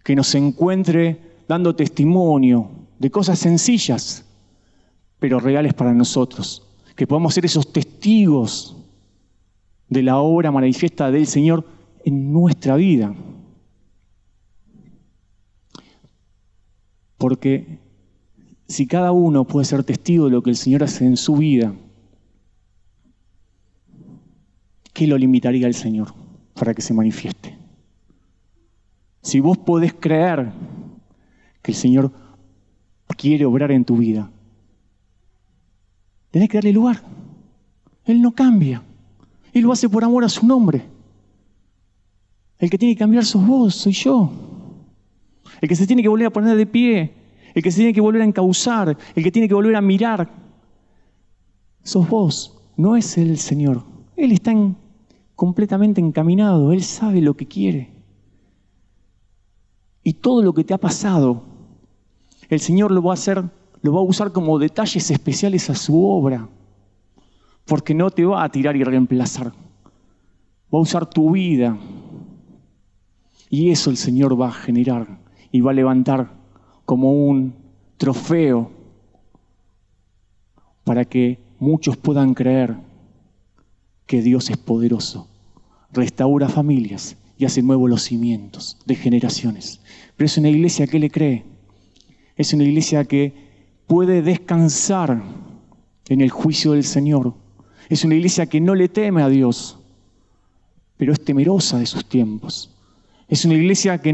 Que 0.03 0.15
nos 0.15 0.33
encuentre 0.33 1.19
dando 1.47 1.75
testimonio 1.75 2.69
de 2.99 3.11
cosas 3.11 3.37
sencillas, 3.37 4.25
pero 5.19 5.41
reales 5.41 5.73
para 5.73 5.93
nosotros. 5.93 6.65
Que 6.95 7.05
podamos 7.05 7.33
ser 7.33 7.45
esos 7.45 7.73
testigos 7.73 8.77
de 9.89 10.03
la 10.03 10.19
obra 10.19 10.51
manifiesta 10.51 11.11
del 11.11 11.27
Señor 11.27 11.65
en 12.05 12.31
nuestra 12.31 12.77
vida. 12.77 13.13
Porque 17.19 17.79
si 18.67 18.87
cada 18.87 19.11
uno 19.11 19.43
puede 19.43 19.65
ser 19.65 19.83
testigo 19.83 20.25
de 20.25 20.31
lo 20.31 20.41
que 20.41 20.49
el 20.49 20.55
Señor 20.55 20.83
hace 20.83 21.05
en 21.05 21.17
su 21.17 21.35
vida, 21.35 21.75
¿qué 24.93 25.05
lo 25.05 25.17
limitaría 25.17 25.67
al 25.67 25.73
Señor 25.73 26.13
para 26.55 26.73
que 26.73 26.81
se 26.81 26.93
manifieste? 26.93 27.57
Si 29.21 29.41
vos 29.41 29.57
podés 29.57 29.93
creer 29.93 30.51
que 31.61 31.71
el 31.71 31.77
Señor 31.77 32.11
quiere 33.17 33.45
obrar 33.45 33.71
en 33.71 33.83
tu 33.83 33.97
vida, 33.97 34.31
tenés 36.31 36.47
que 36.47 36.57
darle 36.57 36.71
lugar. 36.71 37.03
Él 38.05 38.21
no 38.21 38.31
cambia. 38.31 38.81
Él 39.51 39.63
lo 39.63 39.73
hace 39.73 39.89
por 39.89 40.05
amor 40.05 40.23
a 40.23 40.29
su 40.29 40.47
nombre. 40.47 40.85
El 42.59 42.69
que 42.69 42.77
tiene 42.77 42.95
que 42.95 42.99
cambiar 42.99 43.25
sos 43.25 43.45
vos, 43.45 43.75
soy 43.75 43.91
yo. 43.91 44.48
El 45.61 45.69
que 45.69 45.75
se 45.75 45.87
tiene 45.87 46.01
que 46.01 46.09
volver 46.09 46.27
a 46.27 46.33
poner 46.33 46.55
de 46.55 46.65
pie, 46.65 47.13
el 47.53 47.63
que 47.63 47.71
se 47.71 47.77
tiene 47.77 47.93
que 47.93 48.01
volver 48.01 48.21
a 48.21 48.25
encauzar, 48.25 48.97
el 49.15 49.23
que 49.23 49.31
tiene 49.31 49.47
que 49.47 49.53
volver 49.53 49.75
a 49.75 49.81
mirar, 49.81 50.29
sos 51.83 52.07
vos, 52.09 52.61
no 52.77 52.95
es 52.95 53.17
el 53.17 53.37
Señor. 53.37 53.83
Él 54.15 54.31
está 54.31 54.53
completamente 55.35 56.01
encaminado, 56.01 56.71
Él 56.71 56.83
sabe 56.83 57.21
lo 57.21 57.35
que 57.35 57.47
quiere. 57.47 57.89
Y 60.03 60.13
todo 60.13 60.41
lo 60.41 60.53
que 60.53 60.63
te 60.63 60.73
ha 60.73 60.77
pasado, 60.77 61.43
el 62.49 62.59
Señor 62.59 62.91
lo 62.91 63.03
va 63.03 63.11
a 63.11 63.15
hacer, 63.15 63.43
lo 63.81 63.93
va 63.93 63.99
a 63.99 64.03
usar 64.03 64.31
como 64.31 64.59
detalles 64.59 65.11
especiales 65.11 65.69
a 65.69 65.75
su 65.75 66.03
obra 66.03 66.49
porque 67.69 67.93
no 67.93 68.09
te 68.09 68.25
va 68.25 68.43
a 68.43 68.49
tirar 68.49 68.75
y 68.75 68.83
reemplazar. 68.83 69.53
Va 70.73 70.79
a 70.79 70.81
usar 70.81 71.07
tu 71.07 71.31
vida. 71.31 71.77
Y 73.49 73.69
eso 73.69 73.91
el 73.91 73.97
Señor 73.97 74.39
va 74.39 74.49
a 74.49 74.51
generar 74.51 75.19
y 75.51 75.61
va 75.61 75.71
a 75.71 75.73
levantar 75.73 76.31
como 76.85 77.11
un 77.11 77.53
trofeo 77.97 78.71
para 80.83 81.05
que 81.05 81.39
muchos 81.59 81.97
puedan 81.97 82.33
creer 82.33 82.75
que 84.05 84.21
Dios 84.21 84.49
es 84.49 84.57
poderoso. 84.57 85.27
Restaura 85.91 86.49
familias 86.49 87.15
y 87.37 87.45
hace 87.45 87.61
nuevos 87.61 87.89
los 87.89 88.03
cimientos 88.03 88.77
de 88.85 88.95
generaciones. 88.95 89.81
Pero 90.15 90.25
es 90.25 90.37
una 90.37 90.49
iglesia 90.49 90.87
que 90.87 90.99
le 90.99 91.09
cree. 91.09 91.45
Es 92.35 92.53
una 92.53 92.63
iglesia 92.63 93.05
que 93.05 93.33
puede 93.87 94.21
descansar 94.21 95.21
en 96.07 96.21
el 96.21 96.29
juicio 96.29 96.71
del 96.71 96.83
Señor 96.83 97.33
es 97.89 98.03
una 98.05 98.15
iglesia 98.15 98.45
que 98.45 98.61
no 98.61 98.75
le 98.75 98.87
teme 98.87 99.23
a 99.23 99.29
Dios, 99.29 99.77
pero 100.95 101.11
es 101.11 101.25
temerosa 101.25 101.79
de 101.79 101.87
sus 101.87 102.05
tiempos. 102.05 102.69
Es 103.29 103.45
una 103.45 103.53
iglesia 103.53 103.99
que 103.99 104.11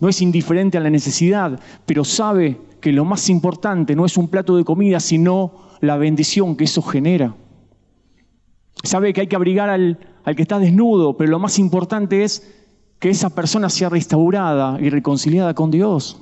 no 0.00 0.08
es 0.08 0.22
indiferente 0.22 0.78
a 0.78 0.80
la 0.80 0.90
necesidad, 0.90 1.60
pero 1.84 2.02
sabe 2.02 2.58
que 2.80 2.92
lo 2.92 3.04
más 3.04 3.28
importante 3.28 3.94
no 3.94 4.06
es 4.06 4.16
un 4.16 4.28
plato 4.28 4.56
de 4.56 4.64
comida, 4.64 5.00
sino 5.00 5.52
la 5.80 5.96
bendición 5.96 6.56
que 6.56 6.64
eso 6.64 6.80
genera. 6.82 7.34
Sabe 8.82 9.12
que 9.12 9.20
hay 9.20 9.26
que 9.26 9.36
abrigar 9.36 9.68
al, 9.68 9.98
al 10.24 10.34
que 10.34 10.42
está 10.42 10.58
desnudo, 10.58 11.16
pero 11.16 11.30
lo 11.30 11.38
más 11.38 11.58
importante 11.58 12.24
es 12.24 12.50
que 12.98 13.10
esa 13.10 13.30
persona 13.30 13.68
sea 13.68 13.90
restaurada 13.90 14.78
y 14.80 14.88
reconciliada 14.88 15.54
con 15.54 15.70
Dios. 15.70 16.20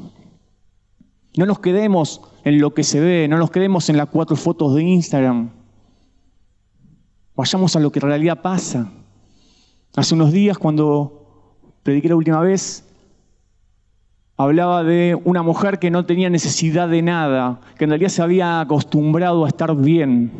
No 1.36 1.46
nos 1.46 1.60
quedemos 1.60 2.20
en 2.44 2.60
lo 2.60 2.74
que 2.74 2.82
se 2.82 3.00
ve, 3.00 3.28
no 3.28 3.38
nos 3.38 3.52
quedemos 3.52 3.88
en 3.88 3.96
las 3.96 4.08
cuatro 4.08 4.34
fotos 4.36 4.74
de 4.74 4.82
Instagram. 4.82 5.50
Vayamos 7.36 7.76
a 7.76 7.80
lo 7.80 7.92
que 7.92 8.00
en 8.00 8.06
realidad 8.06 8.42
pasa. 8.42 8.92
Hace 9.94 10.14
unos 10.14 10.32
días, 10.32 10.58
cuando 10.58 11.21
prediqué 11.82 12.08
la 12.08 12.16
última 12.16 12.40
vez, 12.40 12.88
hablaba 14.36 14.84
de 14.84 15.18
una 15.24 15.42
mujer 15.42 15.78
que 15.78 15.90
no 15.90 16.06
tenía 16.06 16.30
necesidad 16.30 16.88
de 16.88 17.02
nada, 17.02 17.60
que 17.76 17.84
en 17.84 17.90
realidad 17.90 18.10
se 18.10 18.22
había 18.22 18.60
acostumbrado 18.60 19.44
a 19.44 19.48
estar 19.48 19.74
bien. 19.76 20.30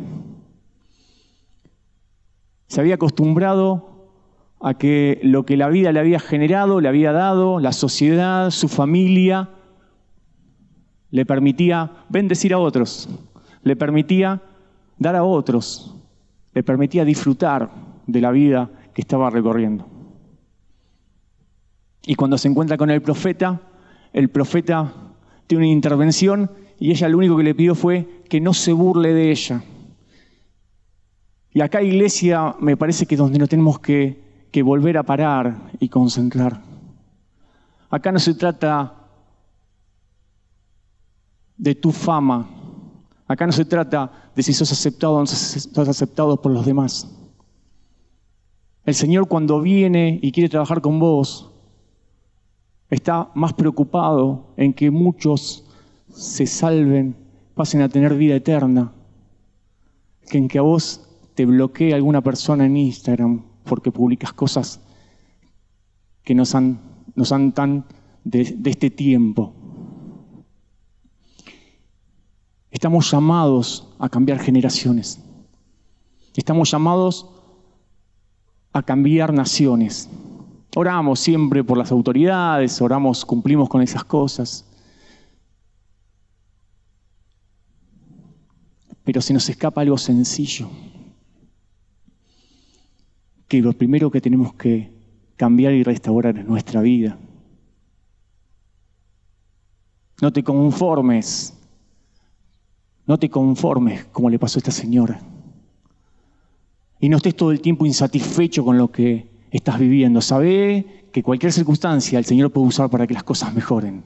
Se 2.67 2.81
había 2.81 2.95
acostumbrado 2.95 4.09
a 4.61 4.75
que 4.75 5.21
lo 5.23 5.45
que 5.45 5.57
la 5.57 5.69
vida 5.69 5.93
le 5.93 6.01
había 6.01 6.21
generado, 6.21 6.81
le 6.81 6.89
había 6.89 7.13
dado, 7.13 7.59
la 7.59 7.73
sociedad, 7.73 8.51
su 8.51 8.69
familia, 8.69 9.51
le 11.11 11.27
permitía 11.27 11.91
bendecir 12.09 12.55
a 12.55 12.59
otros, 12.59 13.09
le 13.63 13.77
permitía 13.77 14.41
dar 14.99 15.17
a 15.17 15.25
otros, 15.25 15.95
le 16.55 16.63
permitía 16.63 17.05
disfrutar 17.05 17.71
de 18.07 18.21
la 18.21 18.31
vida 18.31 18.71
que 18.95 19.03
estaba 19.03 19.29
recorriendo. 19.29 19.92
Y 22.05 22.15
cuando 22.15 22.39
se 22.39 22.49
encuentra 22.49 22.77
con 22.77 22.91
el 22.91 23.03
profeta, 23.03 23.61
el 24.13 24.29
profeta 24.29 24.93
tiene 25.47 25.65
una 25.65 25.73
intervención 25.73 26.51
y 26.79 26.91
ella 26.91 27.09
lo 27.09 27.19
único 27.19 27.37
que 27.37 27.45
le 27.45 27.55
pidió 27.55 27.75
fue 27.75 28.23
que 28.29 28.41
no 28.41 28.55
se 28.55 28.73
burle 28.73 29.15
de 29.15 29.31
ella. 29.31 29.63
Y 31.53 31.61
acá, 31.61 31.83
iglesia, 31.83 32.57
me 32.61 32.77
parece 32.77 33.07
que 33.07 33.15
es 33.15 33.19
donde 33.19 33.39
nos 33.39 33.49
tenemos 33.49 33.79
que, 33.79 34.49
que 34.51 34.63
volver 34.63 34.99
a 34.99 35.03
parar 35.03 35.71
y 35.79 35.89
concentrar. 35.89 36.63
Acá 37.91 38.11
no 38.11 38.19
se 38.19 38.35
trata 38.35 38.95
de 41.57 41.75
tu 41.75 41.93
fama, 41.93 42.49
Acá 43.33 43.47
no 43.47 43.53
se 43.53 43.65
trata 43.65 44.31
de 44.37 44.43
si 44.43 44.53
sos 44.53 44.71
aceptado 44.73 45.15
o 45.15 45.21
no 45.21 45.27
sos 45.27 45.89
aceptado 45.89 46.43
por 46.43 46.53
los 46.53 46.67
demás. 46.67 47.09
El 48.85 48.95
Señor 48.95 49.27
cuando 49.27 49.63
viene 49.63 50.19
y 50.21 50.33
quiere 50.33 50.51
trabajar 50.51 50.83
con 50.83 50.99
vos, 50.99 51.51
está 52.95 53.31
más 53.35 53.55
preocupado 53.55 54.53
en 54.57 54.75
que 54.75 54.91
muchos 54.91 55.65
se 56.13 56.47
salven, 56.47 57.17
pasen 57.55 57.81
a 57.81 57.89
tener 57.89 58.15
vida 58.15 58.35
eterna, 58.35 58.93
que 60.31 60.39
en 60.39 60.49
que 60.49 60.59
a 60.59 60.63
vos 60.63 61.09
te 61.35 61.47
bloquee 61.47 61.95
alguna 61.95 62.21
persona 62.21 62.67
en 62.67 62.77
Instagram 62.77 63.45
porque 63.65 63.91
publicas 63.91 64.33
cosas 64.35 64.81
que 66.23 66.35
nos 66.35 66.55
han, 66.55 66.81
tan 67.55 67.87
de 68.25 68.57
este 68.65 68.91
tiempo. 68.91 69.55
Estamos 72.71 73.11
llamados 73.11 73.89
a 73.99 74.09
cambiar 74.09 74.39
generaciones. 74.39 75.19
Estamos 76.35 76.71
llamados 76.71 77.29
a 78.73 78.83
cambiar 78.83 79.33
naciones. 79.33 80.11
Oramos 80.75 81.21
siempre 81.21 81.63
por 81.63 81.77
las 81.77 81.93
autoridades, 81.93 82.81
oramos, 82.81 83.25
cumplimos 83.25 83.69
con 83.69 83.83
esas 83.83 84.05
cosas. 84.05 84.65
Pero 89.05 89.21
se 89.21 89.35
nos 89.35 89.49
escapa 89.49 89.81
algo 89.81 89.99
sencillo, 89.99 90.69
que 93.49 93.61
lo 93.61 93.73
primero 93.73 94.11
que 94.11 94.21
tenemos 94.21 94.55
que 94.55 94.93
cambiar 95.37 95.73
y 95.73 95.83
restaurar 95.83 96.39
es 96.39 96.47
nuestra 96.47 96.81
vida. 96.81 97.19
No 100.21 100.33
te 100.33 100.45
conformes 100.45 101.55
no 103.07 103.19
te 103.19 103.29
conformes 103.29 104.05
como 104.07 104.31
le 104.31 104.39
pasó 104.39 104.59
a 104.59 104.61
esta 104.61 104.71
señora. 104.71 105.21
Y 107.01 107.09
no 107.09 107.17
estés 107.17 107.35
todo 107.35 107.51
el 107.51 107.61
tiempo 107.61 107.85
insatisfecho 107.85 108.65
con 108.65 108.79
lo 108.79 108.93
que 108.93 109.32
estás 109.53 109.79
viviendo. 109.79 110.21
Sabe 110.21 111.07
que 111.13 111.23
cualquier 111.23 111.53
circunstancia 111.53 112.19
el 112.19 112.25
Señor 112.25 112.51
puede 112.51 112.69
usar 112.69 112.91
para 112.91 113.07
que 113.07 113.15
las 113.15 113.23
cosas 113.23 113.55
mejoren. 113.55 114.03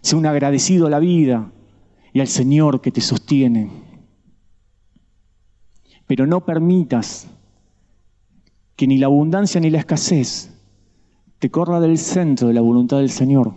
Sé 0.00 0.16
un 0.16 0.26
agradecido 0.26 0.86
a 0.86 0.90
la 0.90 1.00
vida 1.00 1.50
y 2.12 2.20
al 2.20 2.28
Señor 2.28 2.80
que 2.80 2.90
te 2.90 3.00
sostiene. 3.00 3.70
Pero 6.06 6.26
no 6.26 6.44
permitas 6.44 7.26
que 8.76 8.86
ni 8.86 8.98
la 8.98 9.06
abundancia 9.06 9.60
ni 9.60 9.70
la 9.70 9.78
escasez 9.78 10.50
te 11.38 11.50
corra 11.50 11.80
del 11.80 11.98
centro 11.98 12.48
de 12.48 12.54
la 12.54 12.60
voluntad 12.60 12.98
del 12.98 13.10
Señor. 13.10 13.54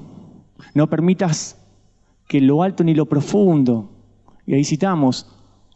No 0.73 0.89
permitas 0.89 1.57
que 2.27 2.41
lo 2.41 2.63
alto 2.63 2.83
ni 2.83 2.93
lo 2.93 3.05
profundo. 3.05 3.91
Y 4.45 4.53
ahí 4.53 4.63
citamos, 4.63 5.27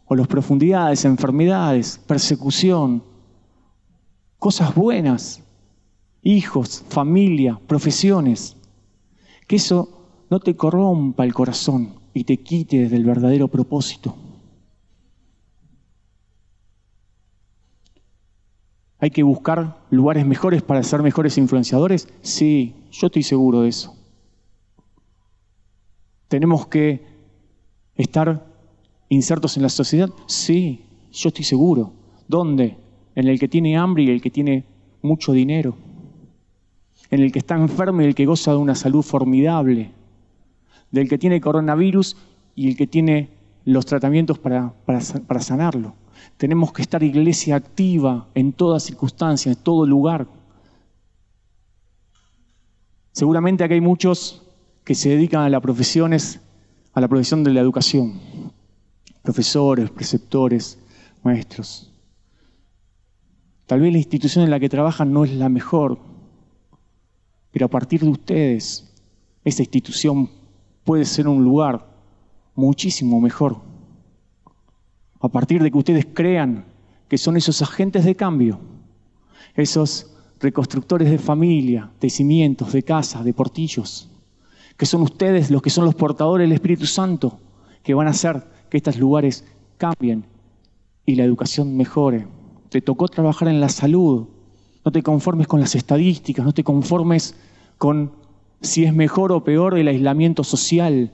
o 0.06 0.16
las 0.16 0.26
profundidades, 0.26 1.04
enfermedades, 1.04 2.00
persecución, 2.06 3.02
cosas 4.42 4.74
buenas, 4.74 5.40
hijos, 6.20 6.84
familia, 6.88 7.60
profesiones. 7.68 8.56
Que 9.46 9.54
eso 9.54 10.24
no 10.30 10.40
te 10.40 10.56
corrompa 10.56 11.24
el 11.24 11.32
corazón 11.32 11.94
y 12.12 12.24
te 12.24 12.38
quite 12.38 12.88
del 12.88 13.04
verdadero 13.04 13.46
propósito. 13.46 14.16
¿Hay 18.98 19.10
que 19.10 19.22
buscar 19.22 19.78
lugares 19.90 20.26
mejores 20.26 20.60
para 20.60 20.82
ser 20.82 21.04
mejores 21.04 21.38
influenciadores? 21.38 22.08
Sí, 22.22 22.74
yo 22.90 23.06
estoy 23.06 23.22
seguro 23.22 23.60
de 23.60 23.68
eso. 23.68 23.94
¿Tenemos 26.26 26.66
que 26.66 27.06
estar 27.94 28.44
insertos 29.08 29.56
en 29.56 29.62
la 29.62 29.68
sociedad? 29.68 30.10
Sí, 30.26 30.84
yo 31.12 31.28
estoy 31.28 31.44
seguro. 31.44 31.92
¿Dónde? 32.26 32.81
En 33.14 33.28
el 33.28 33.38
que 33.38 33.48
tiene 33.48 33.76
hambre 33.76 34.04
y 34.04 34.10
el 34.10 34.20
que 34.20 34.30
tiene 34.30 34.64
mucho 35.02 35.32
dinero. 35.32 35.76
En 37.10 37.20
el 37.20 37.30
que 37.30 37.38
está 37.38 37.56
enfermo 37.56 38.02
y 38.02 38.06
el 38.06 38.14
que 38.14 38.26
goza 38.26 38.52
de 38.52 38.58
una 38.58 38.74
salud 38.74 39.02
formidable. 39.02 39.90
Del 40.90 41.08
que 41.08 41.18
tiene 41.18 41.40
coronavirus 41.40 42.16
y 42.54 42.68
el 42.68 42.76
que 42.76 42.86
tiene 42.86 43.30
los 43.64 43.86
tratamientos 43.86 44.38
para, 44.38 44.72
para 44.84 45.40
sanarlo. 45.40 45.94
Tenemos 46.36 46.72
que 46.72 46.82
estar 46.82 47.02
iglesia 47.02 47.56
activa 47.56 48.28
en 48.34 48.52
toda 48.52 48.80
circunstancia, 48.80 49.52
en 49.52 49.58
todo 49.58 49.86
lugar. 49.86 50.26
Seguramente 53.12 53.62
aquí 53.62 53.74
hay 53.74 53.80
muchos 53.80 54.42
que 54.84 54.94
se 54.94 55.10
dedican 55.10 55.42
a 55.42 55.50
las 55.50 55.60
profesiones, 55.60 56.40
a 56.94 57.00
la 57.00 57.08
profesión 57.08 57.44
de 57.44 57.52
la 57.52 57.60
educación. 57.60 58.20
Profesores, 59.22 59.90
preceptores, 59.90 60.78
maestros. 61.22 61.91
Tal 63.72 63.80
vez 63.80 63.90
la 63.90 63.98
institución 64.00 64.44
en 64.44 64.50
la 64.50 64.60
que 64.60 64.68
trabajan 64.68 65.14
no 65.14 65.24
es 65.24 65.32
la 65.32 65.48
mejor, 65.48 65.98
pero 67.50 67.64
a 67.64 67.70
partir 67.70 68.02
de 68.02 68.10
ustedes, 68.10 68.92
esa 69.46 69.62
institución 69.62 70.28
puede 70.84 71.06
ser 71.06 71.26
un 71.26 71.42
lugar 71.42 71.86
muchísimo 72.54 73.18
mejor 73.18 73.62
a 75.22 75.28
partir 75.28 75.62
de 75.62 75.70
que 75.70 75.78
ustedes 75.78 76.06
crean 76.12 76.66
que 77.08 77.16
son 77.16 77.38
esos 77.38 77.62
agentes 77.62 78.04
de 78.04 78.14
cambio, 78.14 78.60
esos 79.54 80.14
reconstructores 80.38 81.10
de 81.10 81.16
familia, 81.16 81.90
de 81.98 82.10
cimientos, 82.10 82.74
de 82.74 82.82
casas, 82.82 83.24
de 83.24 83.32
portillos, 83.32 84.10
que 84.76 84.84
son 84.84 85.00
ustedes 85.00 85.50
los 85.50 85.62
que 85.62 85.70
son 85.70 85.86
los 85.86 85.94
portadores 85.94 86.46
del 86.46 86.52
Espíritu 86.52 86.84
Santo, 86.84 87.40
que 87.82 87.94
van 87.94 88.06
a 88.06 88.10
hacer 88.10 88.46
que 88.68 88.76
estos 88.76 88.98
lugares 88.98 89.46
cambien 89.78 90.26
y 91.06 91.14
la 91.14 91.24
educación 91.24 91.74
mejore. 91.74 92.41
Te 92.72 92.80
tocó 92.80 93.06
trabajar 93.06 93.48
en 93.48 93.60
la 93.60 93.68
salud, 93.68 94.28
no 94.82 94.92
te 94.92 95.02
conformes 95.02 95.46
con 95.46 95.60
las 95.60 95.74
estadísticas, 95.74 96.42
no 96.42 96.54
te 96.54 96.64
conformes 96.64 97.36
con 97.76 98.12
si 98.62 98.84
es 98.84 98.94
mejor 98.94 99.30
o 99.30 99.44
peor 99.44 99.76
el 99.76 99.88
aislamiento 99.88 100.42
social, 100.42 101.12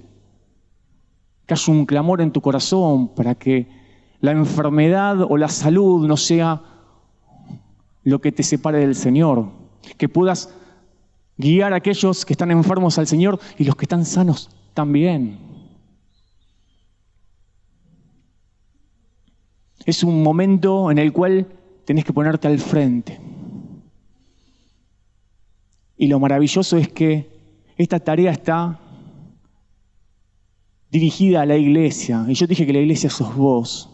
que 1.47 1.55
haya 1.55 1.73
un 1.73 1.85
clamor 1.85 2.21
en 2.21 2.31
tu 2.31 2.41
corazón 2.41 3.09
para 3.09 3.35
que 3.35 3.67
la 4.21 4.31
enfermedad 4.31 5.21
o 5.21 5.37
la 5.37 5.49
salud 5.49 6.07
no 6.07 6.17
sea 6.17 6.63
lo 8.05 8.21
que 8.21 8.31
te 8.31 8.45
separe 8.45 8.79
del 8.79 8.95
Señor. 8.95 9.49
Que 9.97 10.09
puedas 10.09 10.55
guiar 11.39 11.73
a 11.73 11.77
aquellos 11.79 12.25
que 12.25 12.35
están 12.35 12.53
enfermos 12.53 13.01
al 13.01 13.09
Señor 13.09 13.41
y 13.59 13.65
los 13.65 13.75
que 13.75 13.87
están 13.87 14.05
sanos 14.05 14.49
también. 14.75 15.48
Es 19.89 20.05
un 20.05 20.23
momento 20.23 20.91
en 20.91 20.99
el 20.99 21.15
cual 21.15 21.47
tenés 21.87 22.05
que 22.05 22.13
ponerte 22.13 22.47
al 22.47 22.59
frente. 22.59 23.19
Y 25.97 26.09
lo 26.09 26.21
maravilloso 26.21 26.77
es 26.77 26.91
que 26.91 27.27
esta 27.79 27.99
tarea 27.99 28.31
está 28.31 28.79
dirigida 30.91 31.41
a 31.41 31.47
la 31.47 31.57
iglesia. 31.57 32.27
Y 32.29 32.35
yo 32.35 32.47
dije 32.47 32.67
que 32.67 32.75
la 32.75 32.81
iglesia 32.81 33.09
sos 33.09 33.35
vos. 33.35 33.89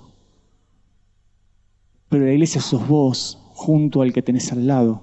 Pero 2.08 2.24
la 2.24 2.32
iglesia 2.32 2.60
sos 2.60 2.88
vos 2.88 3.38
junto 3.52 4.02
al 4.02 4.12
que 4.12 4.20
tenés 4.20 4.50
al 4.50 4.66
lado. 4.66 5.00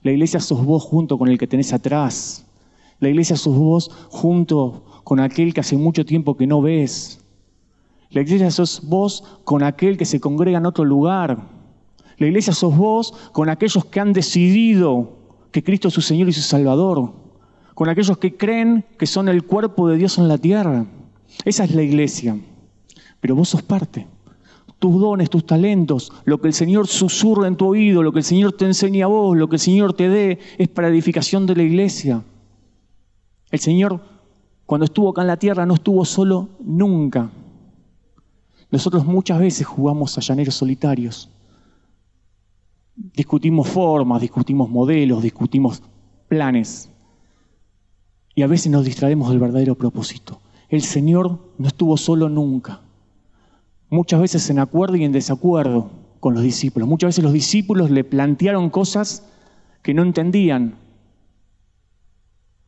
La 0.00 0.12
iglesia 0.12 0.40
sos 0.40 0.64
vos 0.64 0.82
junto 0.82 1.18
con 1.18 1.28
el 1.28 1.36
que 1.36 1.46
tenés 1.46 1.74
atrás. 1.74 2.46
La 3.00 3.10
iglesia 3.10 3.36
sos 3.36 3.58
vos 3.58 3.90
junto 4.08 5.02
con 5.04 5.20
aquel 5.20 5.52
que 5.52 5.60
hace 5.60 5.76
mucho 5.76 6.06
tiempo 6.06 6.38
que 6.38 6.46
no 6.46 6.62
ves. 6.62 7.20
La 8.14 8.20
iglesia 8.20 8.50
sos 8.50 8.80
vos 8.84 9.24
con 9.42 9.64
aquel 9.64 9.96
que 9.96 10.04
se 10.04 10.20
congrega 10.20 10.58
en 10.58 10.66
otro 10.66 10.84
lugar. 10.84 11.48
La 12.16 12.26
iglesia 12.26 12.52
sos 12.52 12.76
vos 12.76 13.12
con 13.32 13.48
aquellos 13.48 13.84
que 13.86 13.98
han 13.98 14.12
decidido 14.12 15.18
que 15.50 15.64
Cristo 15.64 15.88
es 15.88 15.94
su 15.94 16.00
Señor 16.00 16.28
y 16.28 16.32
su 16.32 16.40
Salvador. 16.40 17.12
Con 17.74 17.88
aquellos 17.88 18.16
que 18.18 18.36
creen 18.36 18.84
que 18.98 19.06
son 19.06 19.28
el 19.28 19.42
cuerpo 19.42 19.88
de 19.88 19.96
Dios 19.96 20.16
en 20.18 20.28
la 20.28 20.38
tierra. 20.38 20.86
Esa 21.44 21.64
es 21.64 21.74
la 21.74 21.82
iglesia. 21.82 22.38
Pero 23.20 23.34
vos 23.34 23.48
sos 23.48 23.62
parte 23.62 24.06
tus 24.78 25.00
dones, 25.00 25.30
tus 25.30 25.46
talentos, 25.46 26.12
lo 26.26 26.42
que 26.42 26.48
el 26.48 26.52
Señor 26.52 26.86
susurra 26.88 27.48
en 27.48 27.56
tu 27.56 27.68
oído, 27.68 28.02
lo 28.02 28.12
que 28.12 28.18
el 28.18 28.24
Señor 28.24 28.52
te 28.52 28.66
enseña 28.66 29.06
a 29.06 29.08
vos, 29.08 29.34
lo 29.34 29.48
que 29.48 29.56
el 29.56 29.60
Señor 29.60 29.94
te 29.94 30.10
dé, 30.10 30.38
es 30.58 30.68
para 30.68 30.88
edificación 30.88 31.46
de 31.46 31.56
la 31.56 31.62
iglesia. 31.62 32.22
El 33.50 33.60
Señor, 33.60 34.02
cuando 34.66 34.84
estuvo 34.84 35.08
acá 35.08 35.22
en 35.22 35.28
la 35.28 35.38
tierra, 35.38 35.64
no 35.64 35.72
estuvo 35.72 36.04
solo 36.04 36.50
nunca. 36.60 37.30
Nosotros 38.74 39.06
muchas 39.06 39.38
veces 39.38 39.64
jugamos 39.64 40.18
a 40.18 40.20
llaneros 40.20 40.56
solitarios. 40.56 41.30
Discutimos 42.96 43.68
formas, 43.68 44.20
discutimos 44.20 44.68
modelos, 44.68 45.22
discutimos 45.22 45.80
planes. 46.26 46.90
Y 48.34 48.42
a 48.42 48.48
veces 48.48 48.72
nos 48.72 48.84
distraemos 48.84 49.30
del 49.30 49.38
verdadero 49.38 49.76
propósito. 49.76 50.40
El 50.68 50.82
Señor 50.82 51.38
no 51.56 51.68
estuvo 51.68 51.96
solo 51.96 52.28
nunca 52.28 52.80
muchas 53.90 54.20
veces 54.20 54.50
en 54.50 54.58
acuerdo 54.58 54.96
y 54.96 55.04
en 55.04 55.12
desacuerdo 55.12 55.88
con 56.18 56.34
los 56.34 56.42
discípulos. 56.42 56.88
Muchas 56.88 57.10
veces 57.10 57.22
los 57.22 57.32
discípulos 57.32 57.92
le 57.92 58.02
plantearon 58.02 58.70
cosas 58.70 59.24
que 59.82 59.94
no 59.94 60.02
entendían. 60.02 60.74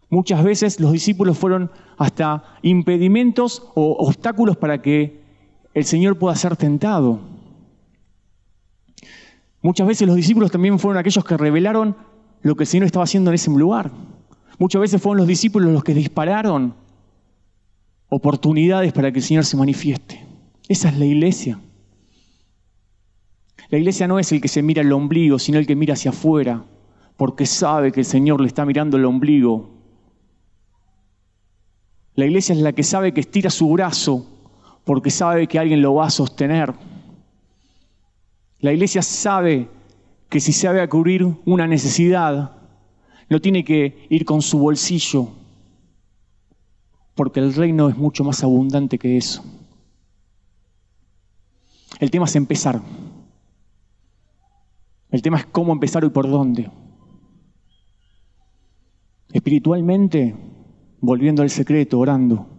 Muchas 0.09 0.45
veces 0.45 0.79
los 0.79 0.93
discípulos 0.93 1.37
fueron 1.37 1.73
hasta 1.99 2.45
impedimentos 2.63 3.65
o 3.75 3.97
obstáculos 3.99 4.57
para 4.57 4.81
que 4.83 5.26
el 5.77 5.85
Señor 5.85 6.19
pueda 6.19 6.35
ser 6.35 6.57
tentado. 6.57 7.21
Muchas 9.61 9.87
veces 9.87 10.09
los 10.09 10.17
discípulos 10.17 10.51
también 10.51 10.79
fueron 10.79 10.99
aquellos 10.99 11.23
que 11.23 11.37
revelaron 11.37 11.95
lo 12.41 12.57
que 12.57 12.63
el 12.63 12.67
Señor 12.67 12.87
estaba 12.87 13.05
haciendo 13.05 13.31
en 13.31 13.35
ese 13.35 13.51
lugar. 13.51 13.91
Muchas 14.59 14.81
veces 14.81 15.03
fueron 15.03 15.19
los 15.19 15.27
discípulos 15.27 15.71
los 15.71 15.85
que 15.85 15.93
dispararon 15.93 16.75
oportunidades 18.09 18.95
para 18.95 19.13
que 19.13 19.19
el 19.19 19.23
Señor 19.23 19.45
se 19.45 19.59
manifieste. 19.59 20.25
Esa 20.67 20.89
es 20.89 20.97
la 20.97 21.05
iglesia. 21.05 21.61
La 23.69 23.77
iglesia 23.77 24.09
no 24.09 24.19
es 24.19 24.33
el 24.33 24.41
que 24.41 24.49
se 24.49 24.63
mira 24.63 24.81
el 24.81 24.91
ombligo, 24.91 25.39
sino 25.39 25.59
el 25.59 25.67
que 25.67 25.77
mira 25.77 25.93
hacia 25.93 26.11
afuera, 26.11 26.65
porque 27.19 27.45
sabe 27.45 27.93
que 27.93 28.01
el 28.01 28.07
Señor 28.07 28.41
le 28.41 28.47
está 28.47 28.65
mirando 28.65 28.97
el 28.97 29.05
ombligo. 29.05 29.69
La 32.15 32.25
iglesia 32.25 32.55
es 32.55 32.63
la 32.63 32.73
que 32.73 32.83
sabe 32.83 33.13
que 33.13 33.21
estira 33.21 33.51
su 33.51 33.69
brazo, 33.69 34.36
porque 34.87 35.11
sabe 35.11 35.49
que 35.49 35.59
alguien 35.59 35.83
lo 35.83 35.95
va 35.95 36.07
a 36.07 36.11
sostener. 36.11 36.73
La 38.61 38.73
iglesia 38.73 39.03
sabe 39.03 39.69
que 40.29 40.39
si 40.39 40.53
sabe 40.53 40.81
a 40.81 40.89
cubrir 40.89 41.27
una 41.45 41.67
necesidad, 41.67 42.53
no 43.29 43.41
tiene 43.41 43.65
que 43.65 44.07
ir 44.09 44.25
con 44.25 44.43
su 44.43 44.61
bolsillo, 44.61 45.29
porque 47.17 47.41
el 47.41 47.53
reino 47.53 47.89
es 47.89 47.97
mucho 47.97 48.23
más 48.23 48.45
abundante 48.45 48.97
que 48.97 49.17
eso. 49.17 49.45
El 51.99 52.13
tema 52.13 52.27
es 52.27 52.37
empezar. 52.37 52.81
El 55.11 55.21
tema 55.21 55.39
es 55.39 55.47
cómo 55.47 55.73
empezar 55.73 56.05
y 56.05 56.11
por 56.11 56.31
dónde. 56.31 56.71
Espiritualmente, 59.33 60.37
volviendo 61.01 61.43
al 61.43 61.51
secreto, 61.51 61.99
orando, 61.99 62.56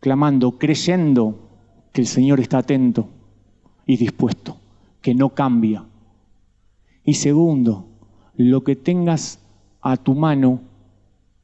clamando, 0.00 0.58
creyendo 0.58 1.48
que 1.92 2.00
el 2.00 2.06
Señor 2.06 2.40
está 2.40 2.58
atento 2.58 3.08
y 3.86 3.96
dispuesto, 3.96 4.56
que 5.00 5.14
no 5.14 5.30
cambia. 5.30 5.84
Y 7.04 7.14
segundo, 7.14 7.86
lo 8.36 8.64
que 8.64 8.76
tengas 8.76 9.40
a 9.80 9.96
tu 9.96 10.14
mano, 10.14 10.60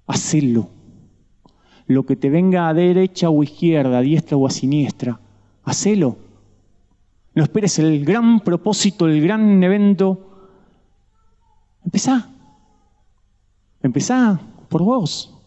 hacelo. 0.07 0.71
Lo 1.87 2.05
que 2.05 2.17
te 2.17 2.31
venga 2.31 2.69
a 2.69 2.75
derecha 2.75 3.31
o 3.31 3.43
izquierda, 3.43 3.99
a 3.99 4.03
diestra 4.03 4.37
o 4.37 4.47
a 4.47 4.51
siniestra, 4.51 5.21
hacelo 5.63 6.17
no 7.37 7.43
esperes 7.43 7.79
el 7.79 8.03
gran 8.03 8.41
propósito, 8.41 9.07
el 9.07 9.21
gran 9.21 9.63
evento. 9.63 10.49
Empezá. 11.85 12.31
Empezá 13.83 14.41
por 14.71 14.83
vos. 14.83 15.39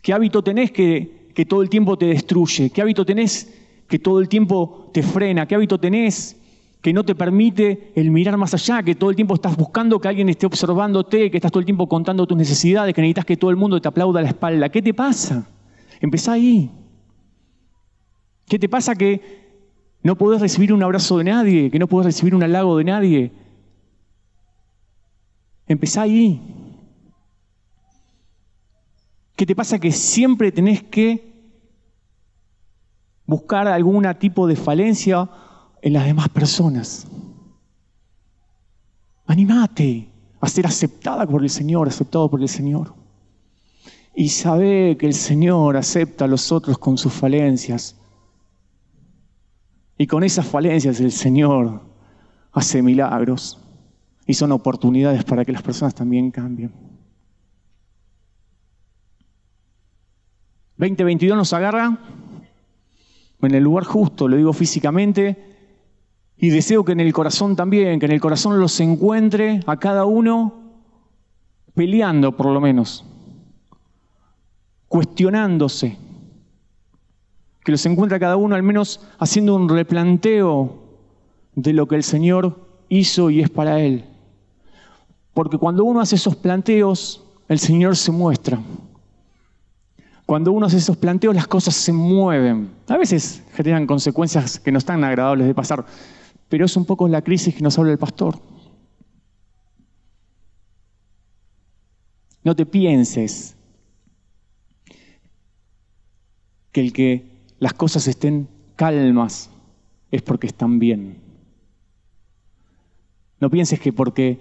¿Qué 0.00 0.12
hábito 0.12 0.44
tenés 0.44 0.70
que, 0.70 1.19
que 1.34 1.44
todo 1.44 1.62
el 1.62 1.68
tiempo 1.68 1.96
te 1.96 2.06
destruye? 2.06 2.70
¿Qué 2.70 2.82
hábito 2.82 3.04
tenés 3.04 3.52
que 3.88 3.98
todo 3.98 4.20
el 4.20 4.28
tiempo 4.28 4.90
te 4.92 5.02
frena? 5.02 5.46
¿Qué 5.46 5.54
hábito 5.54 5.78
tenés 5.78 6.36
que 6.82 6.92
no 6.92 7.04
te 7.04 7.14
permite 7.14 7.92
el 7.94 8.10
mirar 8.10 8.36
más 8.36 8.54
allá, 8.54 8.82
que 8.82 8.94
todo 8.94 9.10
el 9.10 9.16
tiempo 9.16 9.34
estás 9.34 9.56
buscando 9.56 10.00
que 10.00 10.08
alguien 10.08 10.28
esté 10.30 10.46
observándote, 10.46 11.30
que 11.30 11.36
estás 11.36 11.52
todo 11.52 11.60
el 11.60 11.66
tiempo 11.66 11.88
contando 11.88 12.26
tus 12.26 12.38
necesidades, 12.38 12.94
que 12.94 13.02
necesitas 13.02 13.26
que 13.26 13.36
todo 13.36 13.50
el 13.50 13.56
mundo 13.56 13.80
te 13.80 13.88
aplauda 13.88 14.20
a 14.20 14.22
la 14.22 14.28
espalda. 14.28 14.68
¿Qué 14.70 14.80
te 14.80 14.94
pasa? 14.94 15.46
Empezá 16.00 16.32
ahí. 16.32 16.70
¿Qué 18.48 18.58
te 18.58 18.68
pasa 18.68 18.94
que 18.94 19.20
no 20.02 20.16
podés 20.16 20.40
recibir 20.40 20.72
un 20.72 20.82
abrazo 20.82 21.18
de 21.18 21.24
nadie, 21.24 21.70
que 21.70 21.78
no 21.78 21.86
podés 21.86 22.06
recibir 22.06 22.34
un 22.34 22.42
halago 22.42 22.78
de 22.78 22.84
nadie? 22.84 23.32
Empezá 25.68 26.02
ahí. 26.02 26.40
¿Qué 29.40 29.46
te 29.46 29.56
pasa 29.56 29.78
que 29.78 29.90
siempre 29.90 30.52
tenés 30.52 30.82
que 30.82 31.32
buscar 33.24 33.66
algún 33.68 34.06
tipo 34.18 34.46
de 34.46 34.54
falencia 34.54 35.30
en 35.80 35.94
las 35.94 36.04
demás 36.04 36.28
personas. 36.28 37.06
Animate 39.24 40.10
a 40.42 40.46
ser 40.46 40.66
aceptada 40.66 41.26
por 41.26 41.42
el 41.42 41.48
Señor, 41.48 41.88
aceptado 41.88 42.28
por 42.28 42.42
el 42.42 42.50
Señor. 42.50 42.92
Y 44.14 44.28
sabe 44.28 44.98
que 44.98 45.06
el 45.06 45.14
Señor 45.14 45.78
acepta 45.78 46.26
a 46.26 46.28
los 46.28 46.52
otros 46.52 46.76
con 46.76 46.98
sus 46.98 47.14
falencias. 47.14 47.96
Y 49.96 50.06
con 50.06 50.22
esas 50.22 50.46
falencias 50.46 51.00
el 51.00 51.12
Señor 51.12 51.80
hace 52.52 52.82
milagros. 52.82 53.58
Y 54.26 54.34
son 54.34 54.52
oportunidades 54.52 55.24
para 55.24 55.46
que 55.46 55.52
las 55.52 55.62
personas 55.62 55.94
también 55.94 56.30
cambien. 56.30 56.89
2022 60.80 61.36
nos 61.36 61.52
agarra 61.52 61.98
en 63.42 63.54
el 63.54 63.62
lugar 63.62 63.84
justo, 63.84 64.28
lo 64.28 64.36
digo 64.38 64.54
físicamente, 64.54 65.36
y 66.38 66.48
deseo 66.48 66.86
que 66.86 66.92
en 66.92 67.00
el 67.00 67.12
corazón 67.12 67.54
también, 67.54 68.00
que 68.00 68.06
en 68.06 68.12
el 68.12 68.20
corazón 68.20 68.58
los 68.58 68.80
encuentre 68.80 69.60
a 69.66 69.76
cada 69.76 70.06
uno 70.06 70.54
peleando 71.74 72.34
por 72.34 72.46
lo 72.46 72.62
menos, 72.62 73.04
cuestionándose. 74.88 75.98
Que 77.62 77.72
los 77.72 77.84
encuentre 77.84 78.16
a 78.16 78.20
cada 78.20 78.36
uno 78.36 78.54
al 78.54 78.62
menos 78.62 79.06
haciendo 79.18 79.54
un 79.54 79.68
replanteo 79.68 80.82
de 81.56 81.74
lo 81.74 81.86
que 81.88 81.96
el 81.96 82.04
Señor 82.04 82.58
hizo 82.88 83.28
y 83.28 83.42
es 83.42 83.50
para 83.50 83.80
Él. 83.80 84.06
Porque 85.34 85.58
cuando 85.58 85.84
uno 85.84 86.00
hace 86.00 86.16
esos 86.16 86.36
planteos, 86.36 87.22
el 87.48 87.58
Señor 87.58 87.96
se 87.96 88.12
muestra. 88.12 88.58
Cuando 90.30 90.52
uno 90.52 90.66
hace 90.66 90.76
esos 90.76 90.96
planteos, 90.96 91.34
las 91.34 91.48
cosas 91.48 91.74
se 91.74 91.92
mueven. 91.92 92.70
A 92.86 92.96
veces 92.96 93.42
generan 93.52 93.84
consecuencias 93.84 94.60
que 94.60 94.70
no 94.70 94.78
están 94.78 95.02
agradables 95.02 95.48
de 95.48 95.56
pasar, 95.56 95.84
pero 96.48 96.66
es 96.66 96.76
un 96.76 96.84
poco 96.84 97.08
la 97.08 97.20
crisis 97.20 97.52
que 97.52 97.62
nos 97.62 97.76
habla 97.76 97.90
el 97.90 97.98
pastor. 97.98 98.38
No 102.44 102.54
te 102.54 102.64
pienses 102.64 103.56
que 106.70 106.80
el 106.80 106.92
que 106.92 107.28
las 107.58 107.74
cosas 107.74 108.06
estén 108.06 108.48
calmas 108.76 109.50
es 110.12 110.22
porque 110.22 110.46
están 110.46 110.78
bien. 110.78 111.18
No 113.40 113.50
pienses 113.50 113.80
que 113.80 113.92
porque 113.92 114.38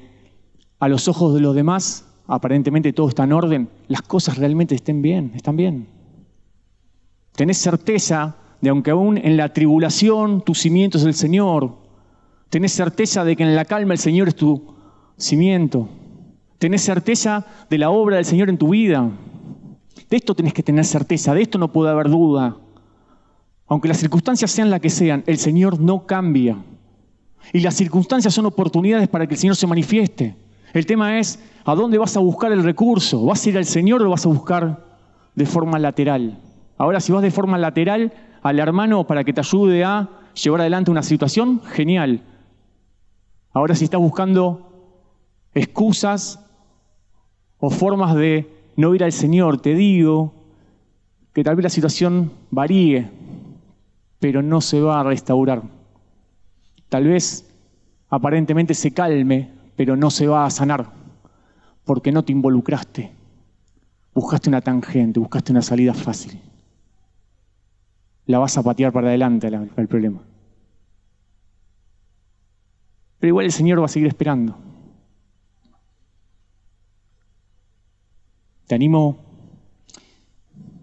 a 0.78 0.88
los 0.88 1.08
ojos 1.08 1.34
de 1.34 1.42
los 1.42 1.56
demás 1.56 2.09
aparentemente 2.30 2.94
todo 2.94 3.10
está 3.10 3.26
en 3.26 3.34
orden, 3.34 3.70
las 3.90 4.02
cosas 4.02 4.38
realmente 4.38 4.76
estén 4.76 5.02
bien, 5.02 5.34
están 5.36 5.58
bien. 5.58 5.88
Tenés 7.36 7.58
certeza 7.58 8.38
de 8.62 8.70
aunque 8.70 8.92
aún 8.92 9.18
en 9.18 9.36
la 9.36 9.52
tribulación 9.52 10.42
tu 10.42 10.56
cimiento 10.56 10.98
es 10.98 11.04
el 11.04 11.14
Señor, 11.14 11.80
Tenés 12.50 12.72
certeza 12.72 13.24
de 13.24 13.36
que 13.36 13.44
en 13.44 13.56
la 13.56 13.66
calma 13.66 13.94
el 13.94 14.00
Señor 14.00 14.28
es 14.28 14.36
tu 14.36 14.74
cimiento. 15.18 15.88
Tenés 16.58 16.82
certeza 16.82 17.46
de 17.70 17.78
la 17.78 17.92
obra 17.92 18.16
del 18.16 18.26
Señor 18.26 18.50
en 18.50 18.58
tu 18.58 18.70
vida. 18.70 19.10
De 20.10 20.18
esto 20.18 20.34
tenés 20.34 20.54
que 20.54 20.64
tener 20.64 20.84
certeza, 20.84 21.34
de 21.36 21.44
esto 21.44 21.60
no 21.60 21.72
puede 21.72 21.92
haber 21.92 22.10
duda. 22.10 22.58
Aunque 23.68 23.88
las 23.88 23.98
circunstancias 23.98 24.50
sean 24.50 24.72
las 24.72 24.82
que 24.82 24.90
sean, 24.90 25.24
el 25.28 25.38
Señor 25.38 25.80
no 25.80 26.08
cambia. 26.08 26.58
Y 27.54 27.60
las 27.60 27.76
circunstancias 27.76 28.34
son 28.34 28.48
oportunidades 28.48 29.08
para 29.08 29.28
que 29.28 29.36
el 29.36 29.40
Señor 29.40 29.56
se 29.56 29.68
manifieste. 29.68 30.36
El 30.74 30.86
tema 30.86 31.20
es, 31.20 31.40
¿a 31.66 31.76
dónde 31.76 31.98
vas 31.98 32.16
a 32.16 32.20
buscar 32.20 32.52
el 32.52 32.64
recurso? 32.64 33.26
¿Vas 33.26 33.46
a 33.46 33.50
ir 33.50 33.58
al 33.58 33.66
Señor 33.66 34.02
o 34.02 34.06
lo 34.06 34.12
vas 34.12 34.26
a 34.26 34.30
buscar 34.30 34.86
de 35.36 35.46
forma 35.46 35.80
lateral? 35.80 36.40
Ahora, 36.78 37.00
si 37.00 37.12
vas 37.12 37.22
de 37.22 37.32
forma 37.32 37.58
lateral 37.58 38.14
al 38.42 38.60
hermano 38.60 39.06
para 39.06 39.24
que 39.24 39.34
te 39.34 39.42
ayude 39.42 39.84
a 39.84 40.10
llevar 40.34 40.62
adelante 40.62 40.92
una 40.92 41.04
situación, 41.04 41.62
genial. 41.62 42.22
Ahora 43.52 43.76
si 43.76 43.86
estás 43.86 44.00
buscando 44.00 44.70
excusas 45.54 46.46
o 47.58 47.70
formas 47.70 48.16
de 48.16 48.48
no 48.76 48.94
ir 48.96 49.04
al 49.04 49.12
Señor, 49.12 49.60
te 49.60 49.74
digo 49.74 50.34
que 51.34 51.44
tal 51.44 51.56
vez 51.56 51.64
la 51.64 51.70
situación 51.70 52.32
varíe, 52.52 53.10
pero 54.20 54.42
no 54.42 54.62
se 54.62 54.80
va 54.82 55.00
a 55.00 55.04
restaurar. 55.04 55.64
Tal 56.90 57.06
vez 57.06 57.50
aparentemente 58.10 58.74
se 58.74 58.92
calme, 58.94 59.52
pero 59.80 59.96
no 59.96 60.12
se 60.12 60.28
va 60.28 60.46
a 60.46 60.50
sanar, 60.50 60.92
porque 61.86 62.12
no 62.12 62.26
te 62.26 62.34
involucraste. 62.34 63.14
Buscaste 64.14 64.50
una 64.50 64.60
tangente, 64.60 65.22
buscaste 65.22 65.54
una 65.54 65.62
salida 65.62 65.94
fácil. 65.94 66.38
La 68.26 68.40
vas 68.40 68.58
a 68.58 68.62
patear 68.62 68.92
para 68.92 69.08
adelante 69.08 69.48
el 69.48 69.88
problema. 69.88 70.22
Pero 73.20 73.30
igual 73.30 73.46
el 73.46 73.54
Señor 73.54 73.80
va 73.80 73.86
a 73.86 73.88
seguir 73.88 74.10
esperando. 74.10 74.58
Te 78.68 78.76
animo, 78.76 79.18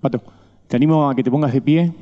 Pato, 0.01 0.23
te 0.69 0.77
animo 0.77 1.11
a 1.11 1.15
que 1.15 1.23
te 1.23 1.31
pongas 1.31 1.53
de 1.53 1.61
pie. 1.61 1.93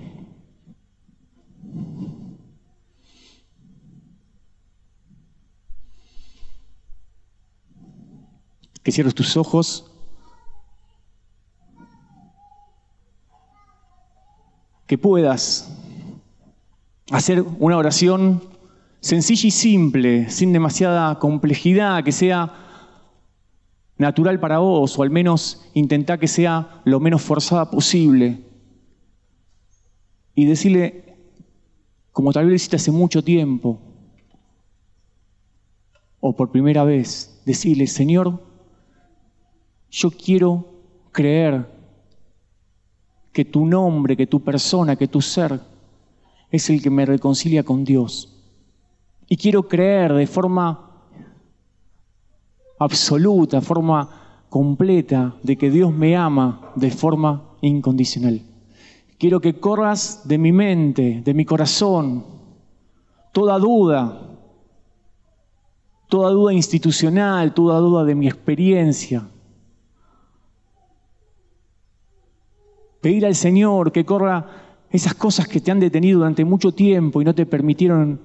Que 8.84 8.92
cierres 8.92 9.14
tus 9.14 9.36
ojos. 9.36 9.90
Que 14.86 14.96
puedas 14.96 15.76
hacer 17.10 17.42
una 17.58 17.76
oración 17.76 18.42
sencilla 19.00 19.48
y 19.48 19.50
simple, 19.50 20.30
sin 20.30 20.52
demasiada 20.52 21.18
complejidad, 21.18 22.04
que 22.04 22.12
sea 22.12 22.54
natural 23.98 24.40
para 24.40 24.58
vos, 24.58 24.98
o 24.98 25.02
al 25.02 25.10
menos 25.10 25.62
intentar 25.74 26.18
que 26.18 26.28
sea 26.28 26.80
lo 26.84 27.00
menos 27.00 27.22
forzada 27.22 27.70
posible. 27.70 28.40
Y 30.34 30.46
decirle, 30.46 31.16
como 32.12 32.32
tal 32.32 32.44
vez 32.44 32.50
lo 32.50 32.56
hiciste 32.56 32.76
hace 32.76 32.90
mucho 32.90 33.22
tiempo, 33.22 33.80
o 36.20 36.34
por 36.34 36.50
primera 36.50 36.84
vez, 36.84 37.42
decirle, 37.44 37.86
Señor, 37.86 38.42
yo 39.94 40.10
quiero 40.10 40.64
creer 41.12 41.70
que 43.32 43.44
tu 43.44 43.64
nombre, 43.64 44.16
que 44.16 44.26
tu 44.26 44.42
persona, 44.42 44.96
que 44.96 45.06
tu 45.06 45.20
ser 45.20 45.60
es 46.50 46.68
el 46.68 46.82
que 46.82 46.90
me 46.90 47.06
reconcilia 47.06 47.62
con 47.62 47.84
Dios. 47.84 48.28
Y 49.28 49.36
quiero 49.36 49.68
creer 49.68 50.12
de 50.12 50.26
forma 50.26 50.90
absoluta, 52.80 53.60
forma 53.60 54.42
completa, 54.48 55.36
de 55.44 55.56
que 55.56 55.70
Dios 55.70 55.92
me 55.92 56.16
ama 56.16 56.72
de 56.74 56.90
forma 56.90 57.56
incondicional. 57.60 58.42
Quiero 59.16 59.40
que 59.40 59.60
corras 59.60 60.26
de 60.26 60.38
mi 60.38 60.50
mente, 60.50 61.22
de 61.24 61.34
mi 61.34 61.44
corazón, 61.44 62.24
toda 63.32 63.60
duda, 63.60 64.38
toda 66.08 66.30
duda 66.30 66.52
institucional, 66.52 67.54
toda 67.54 67.78
duda 67.78 68.04
de 68.04 68.16
mi 68.16 68.26
experiencia. 68.26 69.28
Pedir 73.04 73.26
al 73.26 73.34
Señor 73.34 73.92
que 73.92 74.06
corra 74.06 74.46
esas 74.88 75.12
cosas 75.12 75.46
que 75.46 75.60
te 75.60 75.70
han 75.70 75.78
detenido 75.78 76.20
durante 76.20 76.42
mucho 76.42 76.72
tiempo 76.72 77.20
y 77.20 77.24
no 77.26 77.34
te 77.34 77.44
permitieron 77.44 78.18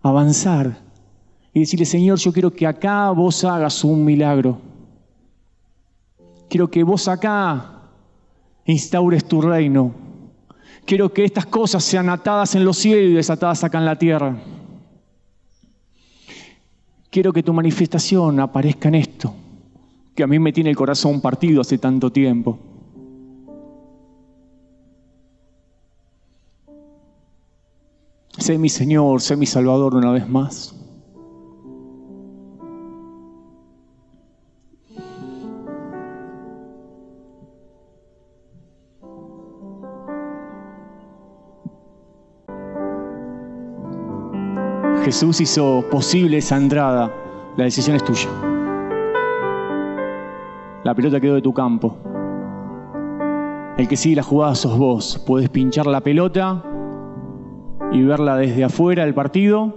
avanzar 0.00 0.78
y 1.52 1.58
decirle, 1.58 1.86
Señor, 1.86 2.16
yo 2.16 2.32
quiero 2.32 2.52
que 2.52 2.68
acá 2.68 3.10
vos 3.10 3.42
hagas 3.42 3.82
un 3.82 4.04
milagro. 4.04 4.60
Quiero 6.48 6.70
que 6.70 6.84
vos 6.84 7.08
acá 7.08 7.80
instaures 8.66 9.24
tu 9.24 9.42
reino. 9.42 9.92
Quiero 10.84 11.12
que 11.12 11.24
estas 11.24 11.46
cosas 11.46 11.82
sean 11.82 12.08
atadas 12.08 12.54
en 12.54 12.64
los 12.64 12.76
cielos 12.76 13.10
y 13.10 13.14
desatadas 13.14 13.64
acá 13.64 13.78
en 13.78 13.86
la 13.86 13.98
tierra. 13.98 14.36
Quiero 17.10 17.32
que 17.32 17.42
tu 17.42 17.52
manifestación 17.52 18.38
aparezca 18.38 18.86
en 18.86 18.94
esto, 18.94 19.34
que 20.14 20.22
a 20.22 20.28
mí 20.28 20.38
me 20.38 20.52
tiene 20.52 20.70
el 20.70 20.76
corazón 20.76 21.20
partido 21.20 21.62
hace 21.62 21.78
tanto 21.78 22.12
tiempo. 22.12 22.75
Sé 28.46 28.58
mi 28.58 28.68
Señor, 28.68 29.20
sé 29.20 29.36
mi 29.36 29.44
Salvador 29.44 29.96
una 29.96 30.12
vez 30.12 30.28
más. 30.28 30.72
Jesús 45.04 45.40
hizo 45.40 45.84
posible 45.90 46.36
esa 46.36 46.56
entrada. 46.56 47.12
La 47.56 47.64
decisión 47.64 47.96
es 47.96 48.04
tuya. 48.04 48.28
La 50.84 50.94
pelota 50.94 51.20
quedó 51.20 51.34
de 51.34 51.42
tu 51.42 51.52
campo. 51.52 51.96
El 53.76 53.88
que 53.88 53.96
sigue 53.96 54.14
la 54.14 54.22
jugada 54.22 54.54
sos 54.54 54.78
vos. 54.78 55.20
Puedes 55.26 55.48
pinchar 55.48 55.86
la 55.86 56.00
pelota 56.00 56.62
y 57.92 58.02
verla 58.02 58.36
desde 58.36 58.64
afuera 58.64 59.04
del 59.04 59.14
partido 59.14 59.72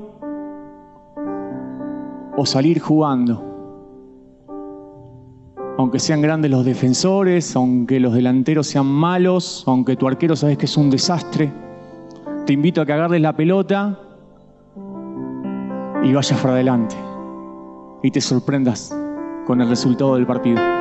o 2.36 2.46
salir 2.46 2.80
jugando. 2.80 3.46
Aunque 5.78 6.00
sean 6.00 6.22
grandes 6.22 6.52
los 6.52 6.66
defensores, 6.66 7.56
aunque 7.56 8.00
los 8.00 8.14
delanteros 8.14 8.68
sean 8.68 8.86
malos, 8.86 9.64
aunque 9.68 9.96
tu 9.96 10.08
arquero 10.08 10.36
sabes 10.36 10.58
que 10.58 10.66
es 10.66 10.76
un 10.78 10.90
desastre, 10.90 11.52
te 12.46 12.54
invito 12.54 12.82
a 12.82 12.86
que 12.86 12.94
agarres 12.94 13.22
la 13.22 13.34
pelota 13.34 14.00
y 16.04 16.14
vayas 16.14 16.40
para 16.42 16.54
adelante 16.54 16.96
y 18.04 18.12
te 18.12 18.22
sorprendas 18.22 18.96
con 19.46 19.62
el 19.62 19.70
resultado 19.70 20.16
del 20.16 20.26
partido. 20.26 20.79